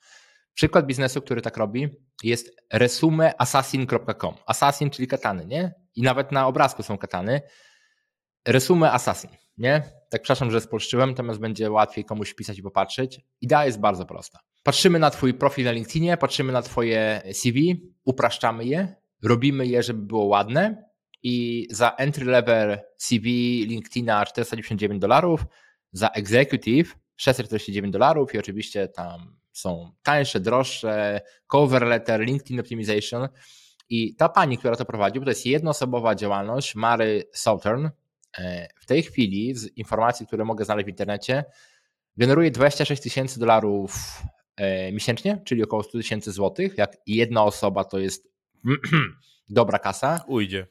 Przykład 0.54 0.86
biznesu, 0.86 1.22
który 1.22 1.42
tak 1.42 1.56
robi, 1.56 1.88
jest 2.22 2.50
resumeassassin.com. 2.72 4.34
Assassin, 4.46 4.90
czyli 4.90 5.08
katany, 5.08 5.46
nie? 5.46 5.74
I 5.94 6.02
nawet 6.02 6.32
na 6.32 6.46
obrazku 6.46 6.82
są 6.82 6.98
katany. 6.98 7.40
Resume 8.48 8.92
Assassin, 8.92 9.30
nie? 9.58 9.82
Tak 10.10 10.22
przepraszam, 10.22 10.50
że 10.50 10.60
spolszczyłem, 10.60 11.10
natomiast 11.10 11.40
będzie 11.40 11.70
łatwiej 11.70 12.04
komuś 12.04 12.34
pisać 12.34 12.58
i 12.58 12.62
popatrzeć. 12.62 13.20
Idea 13.40 13.66
jest 13.66 13.80
bardzo 13.80 14.06
prosta. 14.06 14.38
Patrzymy 14.62 14.98
na 14.98 15.10
Twój 15.10 15.34
profil 15.34 15.64
na 15.64 15.70
LinkedInie, 15.70 16.16
patrzymy 16.16 16.52
na 16.52 16.62
Twoje 16.62 17.22
CV, 17.32 17.82
upraszczamy 18.04 18.64
je, 18.64 18.94
robimy 19.22 19.66
je, 19.66 19.82
żeby 19.82 20.02
było 20.02 20.24
ładne 20.24 20.84
i 21.22 21.66
za 21.70 21.90
entry 21.90 22.24
level 22.24 22.78
CV 22.96 23.26
LinkedIna 23.66 24.26
499 24.26 25.00
dolarów, 25.00 25.44
za 25.92 26.08
executive 26.08 26.96
649 27.16 27.92
dolarów 27.92 28.34
i 28.34 28.38
oczywiście 28.38 28.88
tam 28.88 29.36
są 29.52 29.92
tańsze, 30.02 30.40
droższe, 30.40 31.20
cover 31.46 31.82
letter, 31.86 32.20
LinkedIn 32.20 32.60
Optimization. 32.60 33.28
I 33.88 34.14
ta 34.14 34.28
pani, 34.28 34.58
która 34.58 34.76
to 34.76 34.84
prowadzi, 34.84 35.18
bo 35.18 35.24
to 35.24 35.30
jest 35.30 35.46
jednoosobowa 35.46 36.14
działalność, 36.14 36.74
Mary 36.74 37.24
Southern, 37.32 37.88
w 38.80 38.86
tej 38.86 39.02
chwili 39.02 39.54
z 39.54 39.76
informacji, 39.76 40.26
które 40.26 40.44
mogę 40.44 40.64
znaleźć 40.64 40.86
w 40.86 40.88
internecie, 40.88 41.44
generuje 42.16 42.50
26 42.50 43.02
tysięcy 43.02 43.40
dolarów 43.40 44.22
e, 44.56 44.92
miesięcznie, 44.92 45.42
czyli 45.44 45.62
około 45.62 45.82
100 45.82 45.98
tysięcy 45.98 46.32
złotych. 46.32 46.78
Jak 46.78 46.96
jedna 47.06 47.44
osoba 47.44 47.84
to 47.84 47.98
jest 47.98 48.28
dobra 49.48 49.78
kasa. 49.78 50.24
Ujdzie. 50.26 50.66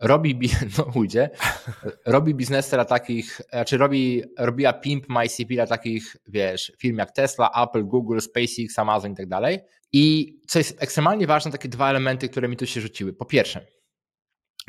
Robi, 0.00 0.38
no 0.78 0.92
ujdzie, 0.94 1.30
robi 2.06 2.34
biznesy 2.34 2.70
dla 2.70 2.84
takich, 2.84 3.40
znaczy 3.50 3.76
robi, 3.76 4.22
robiła 4.38 4.72
Pimp 4.72 5.08
MyCP 5.08 5.54
dla 5.54 5.66
takich, 5.66 6.16
wiesz, 6.26 6.72
firm 6.78 6.98
jak 6.98 7.12
Tesla, 7.12 7.50
Apple, 7.64 7.84
Google, 7.84 8.20
SpaceX, 8.20 8.78
Amazon 8.78 9.12
i 9.12 9.14
tak 9.14 9.28
dalej. 9.28 9.58
I 9.92 10.34
co 10.46 10.58
jest 10.58 10.82
ekstremalnie 10.82 11.26
ważne, 11.26 11.50
takie 11.50 11.68
dwa 11.68 11.90
elementy, 11.90 12.28
które 12.28 12.48
mi 12.48 12.56
tu 12.56 12.66
się 12.66 12.80
rzuciły. 12.80 13.12
Po 13.12 13.24
pierwsze, 13.24 13.66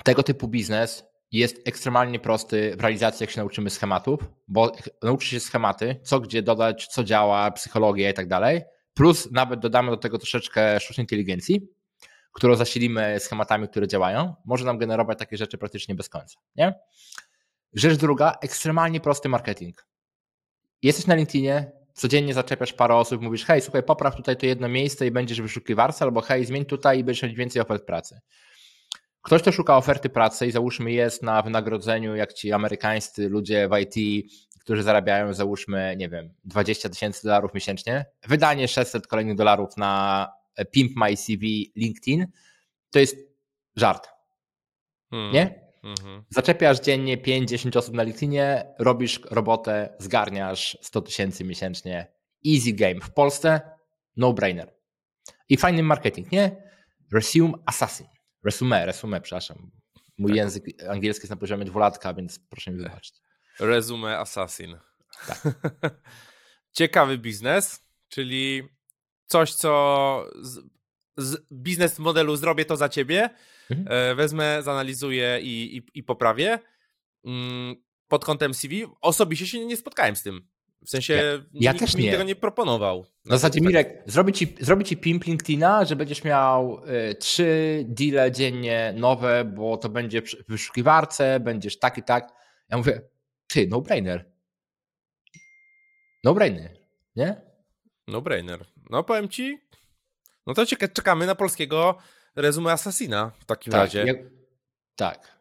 tego 0.04 0.24
typu 0.24 0.48
biznes 0.48 1.04
jest 1.32 1.68
ekstremalnie 1.68 2.20
prosty 2.20 2.76
w 2.78 2.82
realizacji, 2.82 3.24
jak 3.24 3.32
się 3.32 3.40
nauczymy 3.40 3.70
schematów, 3.70 4.20
bo 4.48 4.72
nauczy 5.04 5.28
się 5.28 5.40
schematy, 5.40 6.00
co 6.04 6.20
gdzie 6.20 6.42
dodać, 6.42 6.88
co 6.88 7.04
działa, 7.04 7.52
psychologia 7.52 8.10
i 8.10 8.14
tak 8.14 8.28
dalej. 8.28 8.62
Plus 8.94 9.32
nawet 9.32 9.60
dodamy 9.60 9.92
do 9.92 9.98
tego 9.98 10.18
troszeczkę 10.18 10.80
sztucznej 10.80 11.04
inteligencji, 11.04 11.68
którą 12.32 12.56
zasilimy 12.56 13.20
schematami, 13.20 13.68
które 13.68 13.88
działają. 13.88 14.36
Może 14.46 14.66
nam 14.66 14.78
generować 14.78 15.20
takie 15.20 15.38
rzeczy 15.38 15.58
praktycznie 15.58 15.96
bez 15.96 16.10
końca. 16.10 16.40
Nie? 16.56 16.74
Rzecz 17.74 17.98
druga, 17.98 18.38
ekstremalnie 18.42 19.00
prosty 19.00 19.30
marketing. 19.30 19.86
Jesteś 20.82 21.08
na 21.08 21.16
LinkedInie, 21.16 21.72
codziennie 21.94 22.34
zaczepiasz 22.34 22.74
parę 22.74 22.96
osób, 22.96 23.22
mówisz, 23.22 23.46
hej, 23.46 23.62
słuchaj, 23.62 23.84
popraw 23.84 24.16
tutaj 24.16 24.38
to 24.38 24.46
jedno 24.46 24.70
miejsce 24.70 25.08
i 25.08 25.12
będziesz 25.12 25.42
wyszukiwarca, 25.42 26.06
albo 26.06 26.22
hej, 26.22 26.46
zmień 26.46 26.66
tutaj 26.66 27.00
i 27.00 27.04
będziesz 27.04 27.24
mieć 27.24 27.36
więcej 27.36 27.62
ofert 27.62 27.86
pracy. 27.86 28.20
Ktoś, 29.28 29.42
kto 29.42 29.52
szuka 29.52 29.78
oferty 29.78 30.10
pracy 30.10 30.48
i 30.48 30.52
załóżmy 30.52 30.92
jest 30.92 31.24
na 31.24 31.42
wynagrodzeniu, 31.42 32.16
jak 32.16 32.34
ci 32.34 32.54
amerykańscy 32.54 33.30
ludzie 33.30 33.70
w 33.70 33.78
IT, 33.80 34.26
którzy 34.60 34.84
zarabiają 34.84 35.34
załóżmy, 35.34 35.96
nie 35.98 36.10
wiem, 36.10 36.34
20 36.44 36.90
tysięcy 36.90 37.24
dolarów 37.24 37.54
miesięcznie, 37.54 38.06
wydanie 38.28 38.68
600 38.68 39.08
kolejnych 39.08 39.36
dolarów 39.36 39.78
na 39.78 40.28
Pimp 40.72 40.92
My 40.96 41.18
CV 41.18 41.72
LinkedIn, 41.76 42.28
to 42.92 43.00
jest 43.00 43.18
żart. 43.76 44.08
Hmm. 45.10 45.34
Nie? 45.34 45.72
Mhm. 45.84 46.24
Zaczepiasz 46.30 46.80
dziennie 46.80 47.18
5-10 47.18 47.78
osób 47.78 47.96
na 47.96 48.04
LinkedInie, 48.04 48.66
robisz 48.80 49.22
robotę, 49.32 49.96
zgarniasz 50.00 50.78
100 50.82 51.02
tysięcy 51.02 51.44
miesięcznie. 51.44 52.12
Easy 52.48 52.74
game. 52.74 53.00
W 53.02 53.14
Polsce 53.14 53.62
no 54.18 54.34
brainer. 54.34 54.74
I 55.50 55.58
fajny 55.58 55.84
marketing, 55.84 56.32
nie? 56.32 56.64
Resume 57.14 57.54
Assassin. 57.66 58.17
Resume, 58.48 58.86
resume, 58.86 59.22
przepraszam. 59.22 59.72
Mój 60.18 60.32
tak. 60.32 60.38
język 60.38 60.66
angielski 60.90 61.24
jest 61.24 61.30
na 61.30 61.36
poziomie 61.36 61.66
dwulatka, 61.66 62.14
więc 62.14 62.40
proszę 62.40 62.72
mi 62.72 62.78
wybaczyć. 62.78 63.16
Resume 63.60 64.20
Assassin. 64.20 64.78
Tak. 65.28 65.42
Ciekawy 66.78 67.18
biznes, 67.18 67.82
czyli 68.10 68.64
coś, 69.26 69.54
co 69.54 70.26
z, 70.42 70.60
z 71.18 71.38
biznes 71.52 72.00
modelu 72.00 72.36
zrobię 72.36 72.66
to 72.66 72.78
za 72.78 72.90
ciebie, 72.90 73.30
mhm. 73.70 73.88
E, 73.92 74.16
wezmę, 74.16 74.64
zanalizuję 74.64 75.40
i, 75.42 75.78
i, 75.78 76.00
i 76.00 76.04
poprawię. 76.04 76.60
Mm, 77.26 77.76
pod 78.08 78.26
kątem 78.26 78.54
CV 78.54 78.86
osobiście 79.02 79.48
się 79.48 79.66
nie 79.66 79.78
spotkałem 79.78 80.16
z 80.16 80.24
tym. 80.24 80.48
W 80.88 80.90
sensie 80.90 81.14
ja, 81.14 81.74
ja 81.74 81.80
też 81.80 81.96
mi 81.96 82.04
nie. 82.04 82.12
tego 82.12 82.24
nie 82.24 82.36
proponował. 82.36 83.06
W 83.26 83.30
zasadzie 83.30 83.62
Mirek, 83.62 84.04
zrobi 84.06 84.34
ci, 84.34 84.56
zrobi 84.60 84.86
ci 84.86 84.98
pimp 84.98 85.26
LinkedIna, 85.26 85.86
że 85.86 85.96
będziesz 85.96 86.24
miał 86.24 86.82
y, 87.12 87.16
trzy 87.16 87.84
deale 87.88 88.32
dziennie 88.32 88.94
nowe, 88.98 89.46
bo 89.46 89.78
to 89.78 89.90
będzie 89.90 90.22
w 90.22 90.48
wyszukiwarce, 90.48 91.40
będziesz 91.40 91.80
tak 91.80 91.98
i 91.98 92.04
tak. 92.04 92.34
Ja 92.70 92.78
mówię, 92.78 93.02
ty, 93.48 93.68
no 93.70 93.82
brainer. 93.82 94.32
No 96.24 96.34
brainer, 96.34 96.78
nie? 97.16 97.42
No 98.08 98.22
brainer. 98.22 98.66
No 98.90 99.04
powiem 99.04 99.30
ci, 99.30 99.60
no 100.46 100.54
to 100.54 100.66
czekamy 100.94 101.26
na 101.26 101.36
polskiego 101.36 101.98
resume 102.36 102.72
Assassina 102.72 103.32
w 103.40 103.46
takim 103.46 103.72
tak, 103.72 103.82
razie. 103.82 104.04
Ja, 104.06 104.14
tak. 104.96 105.38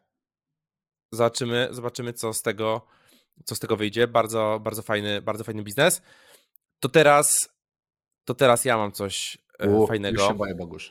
Zobaczymy, 1.11 1.67
zobaczymy, 1.71 2.13
co 2.13 2.33
z 2.33 2.41
tego 2.41 2.96
co 3.45 3.55
z 3.55 3.59
tego 3.59 3.77
wyjdzie. 3.77 4.07
Bardzo, 4.07 4.59
bardzo 4.63 4.81
fajny, 4.81 5.21
bardzo 5.21 5.43
fajny 5.43 5.63
biznes. 5.63 6.01
To 6.79 6.89
teraz, 6.89 7.49
to 8.25 8.33
teraz 8.33 8.65
ja 8.65 8.77
mam 8.77 8.91
coś 8.91 9.37
e, 9.59 9.69
U, 9.69 9.87
fajnego. 9.87 10.21
Już 10.21 10.31
się 10.31 10.37
boję, 10.37 10.55
Bogusz. 10.55 10.89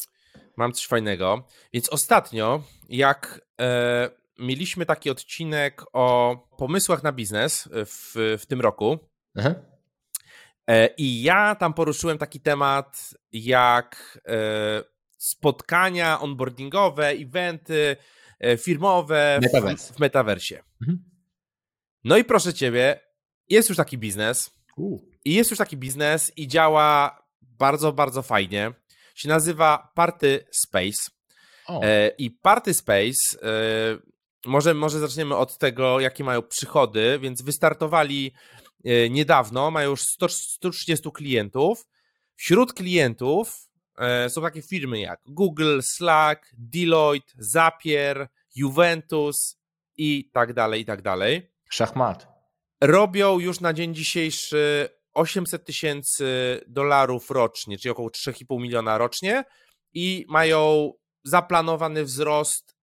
Mam 0.56 0.72
coś 0.72 0.86
fajnego. 0.86 1.46
Więc 1.72 1.88
ostatnio, 1.88 2.62
jak 2.88 3.40
e, 3.60 4.10
mieliśmy 4.38 4.86
taki 4.86 5.10
odcinek 5.10 5.82
o 5.92 6.36
pomysłach 6.58 7.02
na 7.02 7.12
biznes 7.12 7.68
w, 7.72 8.36
w 8.40 8.46
tym 8.46 8.60
roku. 8.60 8.98
Aha. 9.38 9.54
E, 10.66 10.86
I 10.96 11.22
ja 11.22 11.54
tam 11.54 11.74
poruszyłem 11.74 12.18
taki 12.18 12.40
temat 12.40 13.14
jak 13.32 14.20
e, 14.28 14.82
spotkania 15.18 16.20
onboardingowe, 16.20 17.08
eventy 17.08 17.96
e, 18.40 18.56
firmowe 18.56 19.40
w, 19.42 19.94
w 19.94 19.98
metaversie. 19.98 20.62
Mhm. 20.82 21.15
No 22.06 22.16
i 22.16 22.24
proszę 22.24 22.54
ciebie, 22.54 23.00
jest 23.48 23.68
już 23.68 23.76
taki 23.76 23.98
biznes. 23.98 24.50
I 25.24 25.34
jest 25.34 25.50
już 25.50 25.58
taki 25.58 25.76
biznes 25.76 26.32
i 26.36 26.48
działa 26.48 27.18
bardzo, 27.42 27.92
bardzo 27.92 28.22
fajnie. 28.22 28.72
Się 29.14 29.28
nazywa 29.28 29.92
Party 29.94 30.46
Space. 30.50 31.10
O. 31.66 31.80
I 32.18 32.30
Party 32.30 32.74
Space, 32.74 33.38
może, 34.46 34.74
może 34.74 35.00
zaczniemy 35.00 35.36
od 35.36 35.58
tego, 35.58 36.00
jakie 36.00 36.24
mają 36.24 36.42
przychody, 36.42 37.18
więc 37.22 37.42
wystartowali 37.42 38.32
niedawno, 39.10 39.70
mają 39.70 39.90
już 39.90 40.00
100, 40.00 40.28
130 40.28 41.10
klientów. 41.10 41.86
Wśród 42.36 42.72
klientów 42.72 43.66
E, 43.98 44.30
są 44.30 44.42
takie 44.42 44.62
firmy 44.62 45.00
jak 45.00 45.20
Google, 45.26 45.80
Slack, 45.82 46.46
Deloitte, 46.58 47.32
Zapier, 47.38 48.28
Juventus 48.54 49.58
i 49.96 50.30
tak 50.32 50.52
dalej, 50.52 50.80
i 50.80 50.84
tak 50.84 51.02
dalej. 51.02 51.50
Szachmat. 51.76 52.28
Robią 52.80 53.38
już 53.38 53.60
na 53.60 53.72
dzień 53.72 53.94
dzisiejszy 53.94 54.88
800 55.14 55.64
tysięcy 55.64 56.60
dolarów 56.66 57.30
rocznie, 57.30 57.78
czyli 57.78 57.92
około 57.92 58.08
3,5 58.08 58.60
miliona 58.60 58.98
rocznie 58.98 59.44
i 59.94 60.26
mają 60.28 60.92
zaplanowany 61.24 62.04
wzrost 62.04 62.76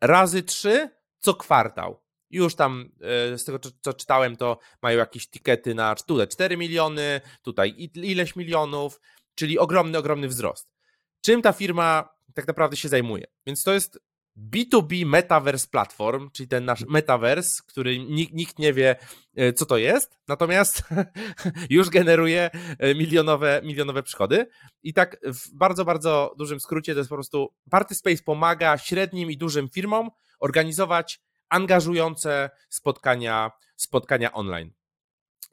razy 0.00 0.42
3 0.42 0.90
co 1.18 1.34
kwartał. 1.34 2.02
Już 2.30 2.54
tam 2.54 2.92
e, 3.32 3.38
z 3.38 3.44
tego, 3.44 3.58
co 3.80 3.92
czytałem, 3.92 4.36
to 4.36 4.58
mają 4.82 4.98
jakieś 4.98 5.28
tikety 5.28 5.74
na 5.74 5.94
tutaj 5.94 6.28
4 6.28 6.56
miliony, 6.56 7.20
tutaj 7.42 7.90
ileś 7.94 8.36
milionów, 8.36 9.00
czyli 9.34 9.58
ogromny, 9.58 9.98
ogromny 9.98 10.28
wzrost. 10.28 10.72
Czym 11.20 11.42
ta 11.42 11.52
firma 11.52 12.08
tak 12.34 12.46
naprawdę 12.46 12.76
się 12.76 12.88
zajmuje? 12.88 13.24
Więc 13.46 13.64
to 13.64 13.72
jest 13.72 13.98
B2B 14.36 15.06
Metaverse 15.06 15.68
Platform, 15.68 16.30
czyli 16.30 16.48
ten 16.48 16.64
nasz 16.64 16.84
Metaverse, 16.88 17.62
który 17.66 17.98
nikt, 17.98 18.32
nikt 18.32 18.58
nie 18.58 18.72
wie, 18.72 18.96
e, 19.36 19.52
co 19.52 19.66
to 19.66 19.76
jest, 19.76 20.18
natomiast 20.28 20.82
już 21.70 21.90
generuje 21.90 22.50
e, 22.78 22.94
milionowe, 22.94 23.60
milionowe 23.64 24.02
przychody. 24.02 24.46
I 24.82 24.94
tak 24.94 25.16
w 25.22 25.54
bardzo, 25.54 25.84
bardzo 25.84 26.34
dużym 26.38 26.60
skrócie 26.60 26.92
to 26.92 26.98
jest 26.98 27.10
po 27.10 27.16
prostu 27.16 27.54
Party 27.70 27.94
Space 27.94 28.22
pomaga 28.22 28.78
średnim 28.78 29.30
i 29.30 29.36
dużym 29.36 29.68
firmom 29.68 30.10
organizować 30.40 31.20
angażujące 31.48 32.50
spotkania, 32.68 33.50
spotkania 33.76 34.32
online. 34.32 34.72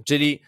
Czyli 0.05 0.41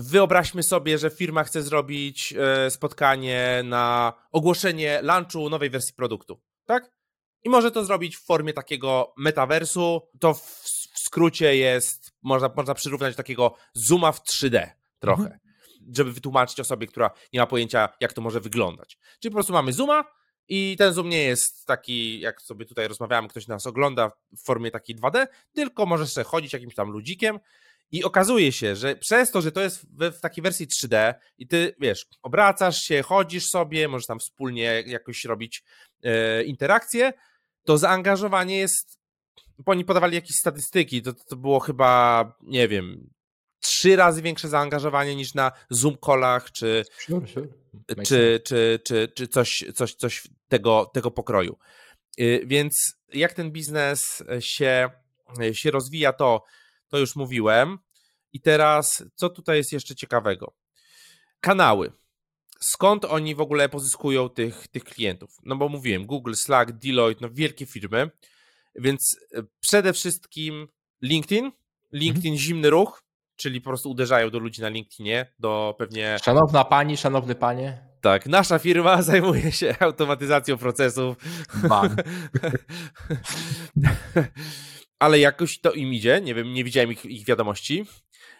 Wyobraźmy 0.00 0.62
sobie, 0.62 0.98
że 0.98 1.10
firma 1.10 1.44
chce 1.44 1.62
zrobić 1.62 2.34
e, 2.38 2.70
spotkanie 2.70 3.62
na 3.64 4.12
ogłoszenie 4.32 5.02
launchu 5.02 5.50
nowej 5.50 5.70
wersji 5.70 5.94
produktu, 5.94 6.40
tak? 6.66 6.97
I 7.44 7.48
może 7.48 7.70
to 7.70 7.84
zrobić 7.84 8.16
w 8.16 8.24
formie 8.24 8.52
takiego 8.52 9.14
metaversu. 9.16 10.00
To 10.20 10.34
w, 10.34 10.40
w 10.94 10.98
skrócie 10.98 11.56
jest, 11.56 12.12
można, 12.22 12.50
można 12.56 12.74
przyrównać 12.74 13.14
do 13.14 13.16
takiego 13.16 13.54
zooma 13.74 14.12
w 14.12 14.20
3D 14.20 14.70
trochę, 14.98 15.22
mhm. 15.22 15.40
żeby 15.94 16.12
wytłumaczyć 16.12 16.60
osobie, 16.60 16.86
która 16.86 17.10
nie 17.32 17.40
ma 17.40 17.46
pojęcia, 17.46 17.88
jak 18.00 18.12
to 18.12 18.20
może 18.20 18.40
wyglądać. 18.40 18.98
Czyli 19.20 19.30
po 19.32 19.36
prostu 19.36 19.52
mamy 19.52 19.72
zooma 19.72 20.04
i 20.48 20.76
ten 20.78 20.92
zoom 20.92 21.08
nie 21.08 21.22
jest 21.22 21.66
taki, 21.66 22.20
jak 22.20 22.42
sobie 22.42 22.66
tutaj 22.66 22.88
rozmawiamy, 22.88 23.28
ktoś 23.28 23.46
nas 23.46 23.66
ogląda 23.66 24.10
w 24.36 24.44
formie 24.44 24.70
takiej 24.70 24.96
2D, 24.96 25.26
tylko 25.52 25.86
możesz 25.86 26.12
sobie 26.12 26.24
chodzić 26.24 26.52
jakimś 26.52 26.74
tam 26.74 26.90
ludzikiem 26.90 27.38
i 27.92 28.04
okazuje 28.04 28.52
się, 28.52 28.76
że 28.76 28.96
przez 28.96 29.30
to, 29.30 29.40
że 29.40 29.52
to 29.52 29.60
jest 29.60 29.86
w, 29.90 30.20
takiej 30.20 30.42
wersji 30.42 30.66
3D 30.66 31.14
i 31.38 31.46
ty, 31.46 31.74
wiesz, 31.80 32.06
obracasz 32.22 32.82
się, 32.82 33.02
chodzisz 33.02 33.48
sobie, 33.48 33.88
możesz 33.88 34.06
tam 34.06 34.18
wspólnie 34.18 34.84
jakoś 34.86 35.24
robić 35.24 35.64
e, 36.02 36.44
interakcje, 36.44 37.12
to 37.68 37.78
zaangażowanie 37.78 38.58
jest, 38.58 38.98
bo 39.58 39.72
oni 39.72 39.84
podawali 39.84 40.14
jakieś 40.14 40.36
statystyki, 40.36 41.02
to, 41.02 41.12
to 41.12 41.36
było 41.36 41.60
chyba, 41.60 42.24
nie 42.42 42.68
wiem, 42.68 43.10
trzy 43.60 43.96
razy 43.96 44.22
większe 44.22 44.48
zaangażowanie 44.48 45.16
niż 45.16 45.34
na 45.34 45.52
Zoom 45.70 45.96
callach, 46.06 46.52
czy, 46.52 46.84
sure, 46.98 47.26
sure. 47.26 47.48
czy, 48.06 48.40
czy, 48.44 48.80
czy, 48.84 49.12
czy 49.14 49.28
coś, 49.28 49.64
coś, 49.74 49.94
coś 49.94 50.28
tego, 50.48 50.90
tego 50.94 51.10
pokroju. 51.10 51.58
E, 52.18 52.46
więc 52.46 52.74
jak 53.12 53.32
ten 53.32 53.50
biznes 53.52 54.22
się, 54.40 54.90
się 55.52 55.70
rozwija, 55.70 56.12
to 56.12 56.44
to 56.88 56.98
już 56.98 57.16
mówiłem. 57.16 57.78
I 58.32 58.40
teraz, 58.40 59.04
co 59.14 59.28
tutaj 59.28 59.56
jest 59.56 59.72
jeszcze 59.72 59.94
ciekawego? 59.94 60.52
Kanały. 61.40 61.92
Skąd 62.58 63.04
oni 63.04 63.34
w 63.34 63.40
ogóle 63.40 63.68
pozyskują 63.68 64.28
tych, 64.28 64.68
tych 64.68 64.84
klientów? 64.84 65.30
No 65.42 65.56
bo 65.56 65.68
mówiłem, 65.68 66.06
Google, 66.06 66.34
Slack, 66.34 66.72
Deloitte, 66.72 67.26
no 67.26 67.34
wielkie 67.34 67.66
firmy, 67.66 68.10
więc 68.74 69.16
e, 69.34 69.42
przede 69.60 69.92
wszystkim 69.92 70.68
LinkedIn, 71.02 71.52
LinkedIn 71.92 72.32
mhm. 72.32 72.38
zimny 72.38 72.70
ruch, 72.70 73.02
czyli 73.36 73.60
po 73.60 73.70
prostu 73.70 73.90
uderzają 73.90 74.30
do 74.30 74.38
ludzi 74.38 74.62
na 74.62 74.68
LinkedInie, 74.68 75.32
do 75.38 75.74
pewnie... 75.78 76.18
Szanowna 76.22 76.64
pani, 76.64 76.96
szanowny 76.96 77.34
panie. 77.34 77.88
Tak, 78.00 78.26
nasza 78.26 78.58
firma 78.58 79.02
zajmuje 79.12 79.52
się 79.52 79.74
automatyzacją 79.80 80.58
procesów. 80.58 81.16
Ban. 81.68 81.96
ale 84.98 85.18
jakoś 85.18 85.60
to 85.60 85.72
im 85.72 85.94
idzie, 85.94 86.20
nie 86.20 86.34
wiem, 86.34 86.52
nie 86.52 86.64
widziałem 86.64 86.92
ich, 86.92 87.04
ich 87.04 87.26
wiadomości. 87.26 87.86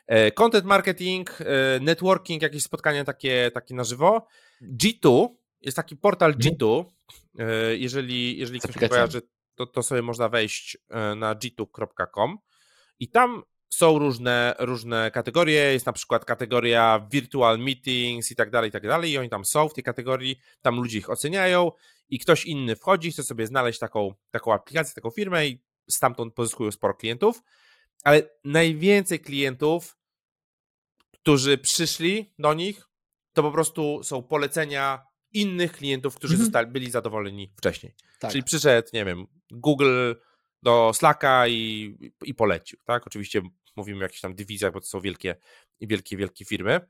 E, 0.08 0.32
content 0.32 0.64
marketing, 0.64 1.30
e, 1.40 1.80
networking, 1.80 2.42
jakieś 2.42 2.62
spotkania 2.62 3.04
takie, 3.04 3.50
takie 3.54 3.74
na 3.74 3.84
żywo. 3.84 4.26
G2, 4.62 5.28
jest 5.60 5.76
taki 5.76 5.96
portal 5.96 6.32
mhm. 6.32 6.54
G2, 6.54 6.84
e, 7.38 7.76
jeżeli, 7.76 8.38
jeżeli 8.38 8.60
ktoś 8.60 8.76
nie 8.80 8.88
kojarzy, 8.88 9.22
to, 9.54 9.66
to 9.66 9.82
sobie 9.82 10.02
można 10.02 10.28
wejść 10.28 10.78
na 11.16 11.34
g2.com 11.34 12.38
i 13.00 13.08
tam 13.10 13.42
są 13.68 13.98
różne, 13.98 14.54
różne 14.58 15.10
kategorie, 15.10 15.72
jest 15.72 15.86
na 15.86 15.92
przykład 15.92 16.24
kategoria 16.24 17.08
virtual 17.12 17.58
meetings 17.58 18.30
i 18.30 18.36
tak 18.36 18.50
dalej, 18.50 18.68
i 18.68 18.72
tak 18.72 18.86
dalej. 18.86 19.10
I 19.10 19.18
oni 19.18 19.28
tam 19.28 19.44
są 19.44 19.68
w 19.68 19.74
tej 19.74 19.84
kategorii, 19.84 20.36
tam 20.62 20.76
ludzie 20.76 20.98
ich 20.98 21.10
oceniają. 21.10 21.72
I 22.08 22.18
ktoś 22.18 22.44
inny 22.44 22.76
wchodzi, 22.76 23.12
chce 23.12 23.22
sobie 23.22 23.46
znaleźć 23.46 23.78
taką, 23.78 24.14
taką 24.30 24.52
aplikację, 24.52 24.94
taką 24.94 25.10
firmę 25.10 25.46
i 25.46 25.62
stamtąd 25.90 26.34
pozyskują 26.34 26.70
sporo 26.70 26.94
klientów, 26.94 27.42
ale 28.04 28.22
najwięcej 28.44 29.20
klientów, 29.20 29.97
którzy 31.28 31.58
przyszli 31.58 32.32
do 32.38 32.54
nich, 32.54 32.88
to 33.32 33.42
po 33.42 33.52
prostu 33.52 34.00
są 34.02 34.22
polecenia 34.22 35.04
innych 35.32 35.72
klientów, 35.72 36.14
którzy 36.14 36.34
mhm. 36.34 36.44
zostali, 36.44 36.70
byli 36.70 36.90
zadowoleni 36.90 37.52
wcześniej. 37.56 37.94
Tak. 38.18 38.30
Czyli 38.30 38.44
przyszedł, 38.44 38.88
nie 38.92 39.04
wiem, 39.04 39.26
Google 39.50 40.14
do 40.62 40.92
Slacka 40.94 41.48
i, 41.48 41.94
i 42.24 42.34
polecił, 42.34 42.78
tak? 42.84 43.06
Oczywiście 43.06 43.42
mówimy 43.76 43.98
o 43.98 44.02
jakichś 44.02 44.20
tam 44.20 44.34
dywizjach, 44.34 44.72
bo 44.72 44.80
to 44.80 44.86
są 44.86 45.00
wielkie, 45.00 45.36
wielkie, 45.80 46.16
wielkie 46.16 46.44
firmy. 46.44 46.80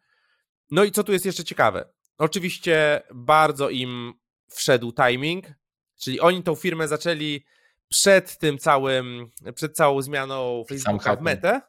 No 0.70 0.84
i 0.84 0.92
co 0.92 1.04
tu 1.04 1.12
jest 1.12 1.26
jeszcze 1.26 1.44
ciekawe? 1.44 1.92
Oczywiście 2.18 3.02
bardzo 3.14 3.70
im 3.70 4.12
wszedł 4.50 4.92
timing, 4.92 5.46
czyli 6.00 6.20
oni 6.20 6.42
tą 6.42 6.54
firmę 6.54 6.88
zaczęli 6.88 7.44
przed 7.88 8.38
tym 8.38 8.58
całym, 8.58 9.30
przed 9.54 9.76
całą 9.76 10.02
zmianą 10.02 10.64
Facebooka 10.68 11.16
w 11.16 11.22
metę. 11.22 11.60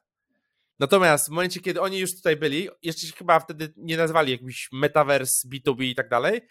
Natomiast 0.79 1.27
w 1.27 1.29
momencie, 1.29 1.59
kiedy 1.59 1.81
oni 1.81 1.99
już 1.99 2.15
tutaj 2.15 2.35
byli, 2.35 2.69
jeszcze 2.81 3.07
się 3.07 3.13
chyba 3.13 3.39
wtedy 3.39 3.73
nie 3.77 3.97
nazwali 3.97 4.31
jakimś 4.31 4.69
metaverse, 4.71 5.47
B2B 5.47 5.83
i 5.83 5.95
tak 5.95 6.09
dalej, 6.09 6.41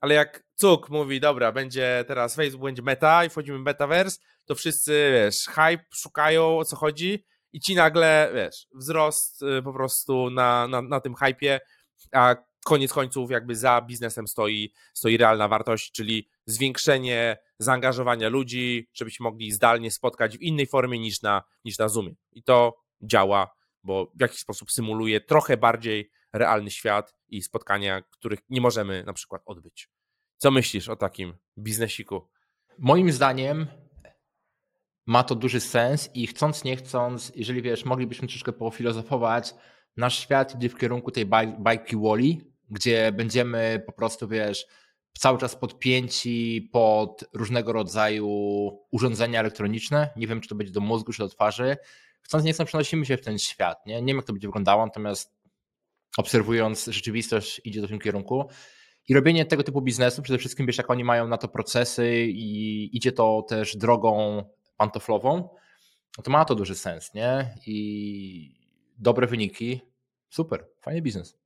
ale 0.00 0.14
jak 0.14 0.44
Cuk 0.54 0.90
mówi, 0.90 1.20
dobra, 1.20 1.52
będzie 1.52 2.04
teraz 2.08 2.36
Facebook, 2.36 2.64
będzie 2.64 2.82
meta 2.82 3.24
i 3.24 3.28
wchodzimy 3.28 3.58
w 3.58 3.62
metaverse, 3.62 4.20
to 4.44 4.54
wszyscy, 4.54 5.10
wiesz, 5.12 5.46
hype 5.46 5.84
szukają, 5.94 6.58
o 6.58 6.64
co 6.64 6.76
chodzi 6.76 7.24
i 7.52 7.60
ci 7.60 7.74
nagle, 7.74 8.30
wiesz, 8.34 8.66
wzrost 8.74 9.42
y, 9.42 9.62
po 9.62 9.72
prostu 9.72 10.30
na, 10.30 10.68
na, 10.68 10.82
na 10.82 11.00
tym 11.00 11.14
hypie, 11.14 11.60
a 12.12 12.36
koniec 12.64 12.92
końców 12.92 13.30
jakby 13.30 13.56
za 13.56 13.80
biznesem 13.80 14.28
stoi, 14.28 14.72
stoi 14.94 15.16
realna 15.16 15.48
wartość, 15.48 15.92
czyli 15.92 16.28
zwiększenie 16.46 17.36
zaangażowania 17.58 18.28
ludzi, 18.28 18.88
żebyśmy 18.94 19.24
mogli 19.24 19.52
zdalnie 19.52 19.90
spotkać 19.90 20.38
w 20.38 20.42
innej 20.42 20.66
formie 20.66 20.98
niż 20.98 21.22
na, 21.22 21.42
niż 21.64 21.78
na 21.78 21.88
Zoomie. 21.88 22.14
I 22.32 22.42
to 22.42 22.76
działa, 23.02 23.57
bo 23.88 24.12
w 24.14 24.20
jakiś 24.20 24.38
sposób 24.38 24.70
symuluje 24.70 25.20
trochę 25.20 25.56
bardziej 25.56 26.10
realny 26.32 26.70
świat 26.70 27.14
i 27.28 27.42
spotkania, 27.42 28.02
których 28.02 28.40
nie 28.50 28.60
możemy 28.60 29.04
na 29.04 29.12
przykład 29.12 29.42
odbyć. 29.46 29.88
Co 30.36 30.50
myślisz 30.50 30.88
o 30.88 30.96
takim 30.96 31.34
biznesiku? 31.58 32.28
Moim 32.78 33.12
zdaniem 33.12 33.66
ma 35.06 35.24
to 35.24 35.34
duży 35.34 35.60
sens 35.60 36.10
i 36.14 36.26
chcąc, 36.26 36.64
nie 36.64 36.76
chcąc, 36.76 37.32
jeżeli 37.34 37.62
wiesz, 37.62 37.84
moglibyśmy 37.84 38.28
troszkę 38.28 38.52
pofilozofować, 38.52 39.54
nasz 39.96 40.18
świat 40.18 40.54
idzie 40.54 40.68
w 40.68 40.78
kierunku 40.78 41.10
tej 41.10 41.26
bajki 41.58 41.96
Wally, 41.96 42.36
gdzie 42.70 43.12
będziemy 43.12 43.82
po 43.86 43.92
prostu, 43.92 44.28
wiesz, 44.28 44.66
cały 45.18 45.38
czas 45.38 45.56
podpięci 45.56 46.68
pod 46.72 47.24
różnego 47.32 47.72
rodzaju 47.72 48.28
urządzenia 48.90 49.40
elektroniczne. 49.40 50.10
Nie 50.16 50.26
wiem, 50.26 50.40
czy 50.40 50.48
to 50.48 50.54
będzie 50.54 50.72
do 50.72 50.80
mózgu, 50.80 51.12
czy 51.12 51.18
do 51.18 51.28
twarzy. 51.28 51.76
Chcąc, 52.22 52.44
nie 52.44 52.52
chcąc, 52.52 52.68
przenosimy 52.68 53.06
się 53.06 53.16
w 53.16 53.20
ten 53.20 53.38
świat. 53.38 53.86
Nie, 53.86 53.94
nie 53.94 54.06
wiem, 54.06 54.16
jak 54.16 54.26
to 54.26 54.32
będzie 54.32 54.48
wyglądało, 54.48 54.86
natomiast 54.86 55.38
obserwując 56.16 56.86
rzeczywistość, 56.86 57.60
idzie 57.64 57.82
w 57.82 57.88
tym 57.88 57.98
kierunku. 57.98 58.48
I 59.08 59.14
robienie 59.14 59.46
tego 59.46 59.62
typu 59.62 59.82
biznesu, 59.82 60.22
przede 60.22 60.38
wszystkim 60.38 60.66
wiesz, 60.66 60.78
jak 60.78 60.90
oni 60.90 61.04
mają 61.04 61.28
na 61.28 61.38
to 61.38 61.48
procesy 61.48 62.26
i 62.26 62.96
idzie 62.96 63.12
to 63.12 63.42
też 63.48 63.76
drogą 63.76 64.44
pantoflową, 64.76 65.48
no 66.18 66.24
to 66.24 66.30
ma 66.30 66.44
to 66.44 66.54
duży 66.54 66.74
sens, 66.74 67.14
nie? 67.14 67.54
I 67.66 68.54
dobre 68.98 69.26
wyniki, 69.26 69.80
super, 70.30 70.66
fajny 70.80 71.02
biznes. 71.02 71.38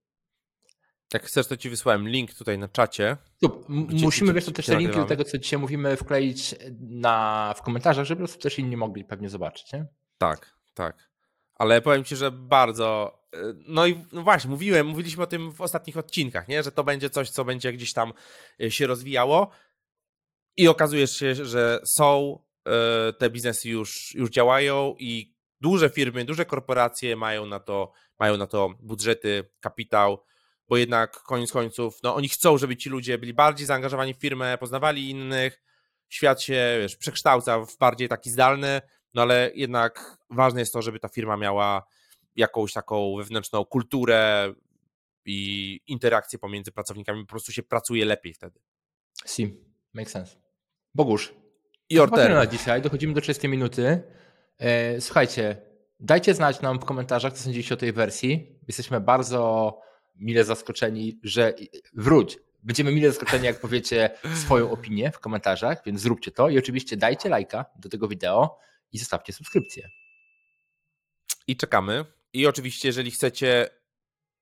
Jak 1.14 1.24
chcesz, 1.24 1.46
to 1.46 1.56
ci 1.56 1.70
wysłałem 1.70 2.08
link 2.08 2.34
tutaj 2.34 2.58
na 2.58 2.68
czacie. 2.68 3.16
Gdzie, 3.88 4.04
Musimy, 4.04 4.32
wiesz, 4.32 4.44
to 4.44 4.50
też 4.50 4.66
te 4.66 4.78
linki 4.78 4.96
do 4.96 5.04
tego, 5.04 5.24
co 5.24 5.38
dzisiaj 5.38 5.58
mówimy, 5.58 5.96
wkleić 5.96 6.54
na, 6.80 7.54
w 7.56 7.62
komentarzach, 7.62 8.04
żeby 8.04 8.18
po 8.18 8.26
prostu 8.26 8.42
też 8.42 8.58
inni 8.58 8.76
mogli 8.76 9.04
pewnie 9.04 9.28
zobaczyć, 9.28 9.72
nie? 9.72 9.86
Tak, 10.18 10.54
tak. 10.74 11.12
Ale 11.54 11.82
powiem 11.82 12.04
ci, 12.04 12.16
że 12.16 12.30
bardzo. 12.30 13.18
E, 13.34 13.38
no 13.66 13.86
i 13.86 14.04
no 14.12 14.22
właśnie, 14.22 14.50
mówiłem, 14.50 14.86
mówiliśmy 14.86 15.22
o 15.22 15.26
tym 15.26 15.52
w 15.52 15.60
ostatnich 15.60 15.96
odcinkach, 15.96 16.48
nie? 16.48 16.62
że 16.62 16.72
to 16.72 16.84
będzie 16.84 17.10
coś, 17.10 17.30
co 17.30 17.44
będzie 17.44 17.72
gdzieś 17.72 17.92
tam 17.92 18.12
e, 18.62 18.70
się 18.70 18.86
rozwijało. 18.86 19.50
I 20.56 20.68
okazuje 20.68 21.06
się, 21.06 21.34
że 21.34 21.80
są 21.84 22.38
e, 22.66 23.12
te 23.12 23.30
biznesy 23.30 23.68
już, 23.68 24.14
już 24.14 24.30
działają 24.30 24.94
i 24.98 25.34
duże 25.60 25.90
firmy, 25.90 26.24
duże 26.24 26.44
korporacje 26.44 27.16
mają 27.16 27.46
na 27.46 27.60
to, 27.60 27.92
mają 28.18 28.36
na 28.36 28.46
to 28.46 28.74
budżety, 28.80 29.50
kapitał, 29.60 30.24
bo 30.68 30.76
jednak 30.76 31.22
koniec 31.22 31.52
końców, 31.52 31.98
no 32.02 32.14
oni 32.14 32.28
chcą, 32.28 32.58
żeby 32.58 32.76
ci 32.76 32.90
ludzie 32.90 33.18
byli 33.18 33.34
bardziej 33.34 33.66
zaangażowani 33.66 34.14
w 34.14 34.18
firmę, 34.18 34.58
poznawali 34.58 35.10
innych, 35.10 35.62
świat 36.08 36.42
się 36.42 36.78
wiesz, 36.80 36.96
przekształca 36.96 37.58
w 37.58 37.76
bardziej 37.78 38.08
taki 38.08 38.30
zdalny, 38.30 38.80
no 39.14 39.22
ale 39.22 39.50
jednak 39.54 40.18
ważne 40.30 40.60
jest 40.60 40.72
to, 40.72 40.82
żeby 40.82 40.98
ta 40.98 41.08
firma 41.08 41.36
miała 41.36 41.86
jakąś 42.36 42.72
taką 42.72 43.16
wewnętrzną 43.16 43.64
kulturę 43.64 44.52
i 45.24 45.80
interakcję 45.86 46.38
pomiędzy 46.38 46.72
pracownikami, 46.72 47.22
po 47.22 47.30
prostu 47.30 47.52
się 47.52 47.62
pracuje 47.62 48.04
lepiej 48.04 48.34
wtedy. 48.34 48.60
Si, 49.26 49.56
make 49.92 50.10
sense. 50.10 50.36
Bogusz. 50.94 51.34
I 51.88 51.98
order. 51.98 52.34
na 52.34 52.46
dzisiaj, 52.46 52.82
dochodzimy 52.82 53.14
do 53.14 53.20
30 53.20 53.48
minuty. 53.48 54.02
E, 54.58 55.00
słuchajcie, 55.00 55.56
dajcie 56.00 56.34
znać 56.34 56.60
nam 56.60 56.78
w 56.78 56.84
komentarzach, 56.84 57.32
co 57.32 57.44
sądzicie 57.44 57.74
o 57.74 57.76
tej 57.76 57.92
wersji. 57.92 58.58
Jesteśmy 58.68 59.00
bardzo 59.00 59.80
mile 60.16 60.44
zaskoczeni, 60.44 61.20
że 61.22 61.54
wróć. 61.94 62.38
Będziemy 62.62 62.92
mile 62.92 63.08
zaskoczeni, 63.08 63.44
jak 63.44 63.60
powiecie 63.60 64.10
swoją 64.34 64.70
opinię 64.70 65.10
w 65.10 65.18
komentarzach, 65.18 65.82
więc 65.86 66.00
zróbcie 66.00 66.30
to 66.30 66.48
i 66.48 66.58
oczywiście 66.58 66.96
dajcie 66.96 67.28
lajka 67.28 67.64
do 67.76 67.88
tego 67.88 68.08
wideo 68.08 68.58
i 68.92 68.98
zostawcie 68.98 69.32
subskrypcję. 69.32 69.90
I 71.46 71.56
czekamy. 71.56 72.04
I 72.32 72.46
oczywiście, 72.46 72.88
jeżeli 72.88 73.10
chcecie 73.10 73.68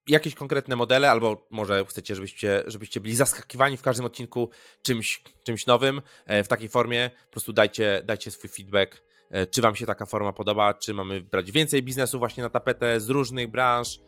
jakieś 0.08 0.34
konkretne 0.34 0.76
modele, 0.76 1.10
albo 1.10 1.46
może 1.50 1.84
chcecie, 1.84 2.14
żebyście, 2.14 2.62
żebyście 2.66 3.00
byli 3.00 3.16
zaskakiwani 3.16 3.76
w 3.76 3.82
każdym 3.82 4.06
odcinku 4.06 4.50
czymś, 4.82 5.22
czymś 5.44 5.66
nowym 5.66 6.02
e, 6.26 6.44
w 6.44 6.48
takiej 6.48 6.68
formie, 6.68 7.10
po 7.26 7.30
prostu 7.30 7.52
dajcie, 7.52 8.02
dajcie 8.04 8.30
swój 8.30 8.50
feedback, 8.50 9.02
e, 9.30 9.46
czy 9.46 9.62
Wam 9.62 9.76
się 9.76 9.86
taka 9.86 10.06
forma 10.06 10.32
podoba, 10.32 10.74
czy 10.74 10.94
mamy 10.94 11.20
brać 11.20 11.52
więcej 11.52 11.82
biznesu 11.82 12.18
właśnie 12.18 12.42
na 12.42 12.50
tapetę 12.50 13.00
z 13.00 13.08
różnych 13.08 13.48
branż, 13.48 13.98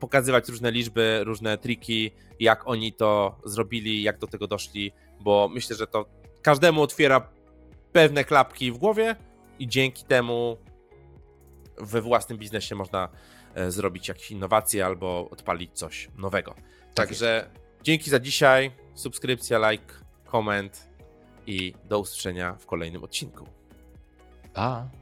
pokazywać 0.00 0.48
różne 0.48 0.70
liczby, 0.70 1.20
różne 1.24 1.58
triki, 1.58 2.10
jak 2.40 2.68
oni 2.68 2.92
to 2.92 3.40
zrobili, 3.44 4.02
jak 4.02 4.18
do 4.18 4.26
tego 4.26 4.46
doszli, 4.46 4.92
bo 5.20 5.48
myślę, 5.48 5.76
że 5.76 5.86
to 5.86 6.06
każdemu 6.42 6.82
otwiera 6.82 7.32
pewne 7.92 8.24
klapki 8.24 8.72
w 8.72 8.78
głowie 8.78 9.16
i 9.60 9.68
dzięki 9.68 10.04
temu 10.04 10.56
we 11.78 12.00
własnym 12.00 12.38
biznesie 12.38 12.74
można 12.74 13.08
e, 13.54 13.70
zrobić 13.70 14.08
jakieś 14.08 14.30
innowacje 14.30 14.86
albo 14.86 15.28
odpalić 15.30 15.72
coś 15.72 16.08
nowego. 16.16 16.54
Tak 16.54 16.94
Także 16.94 17.50
dzięki 17.82 18.10
za 18.10 18.20
dzisiaj. 18.20 18.70
Subskrypcja, 18.94 19.70
like, 19.70 19.94
koment 20.24 20.90
i 21.46 21.74
do 21.84 21.98
usłyszenia 21.98 22.54
w 22.54 22.66
kolejnym 22.66 23.04
odcinku. 23.04 23.46
Pa! 24.52 24.99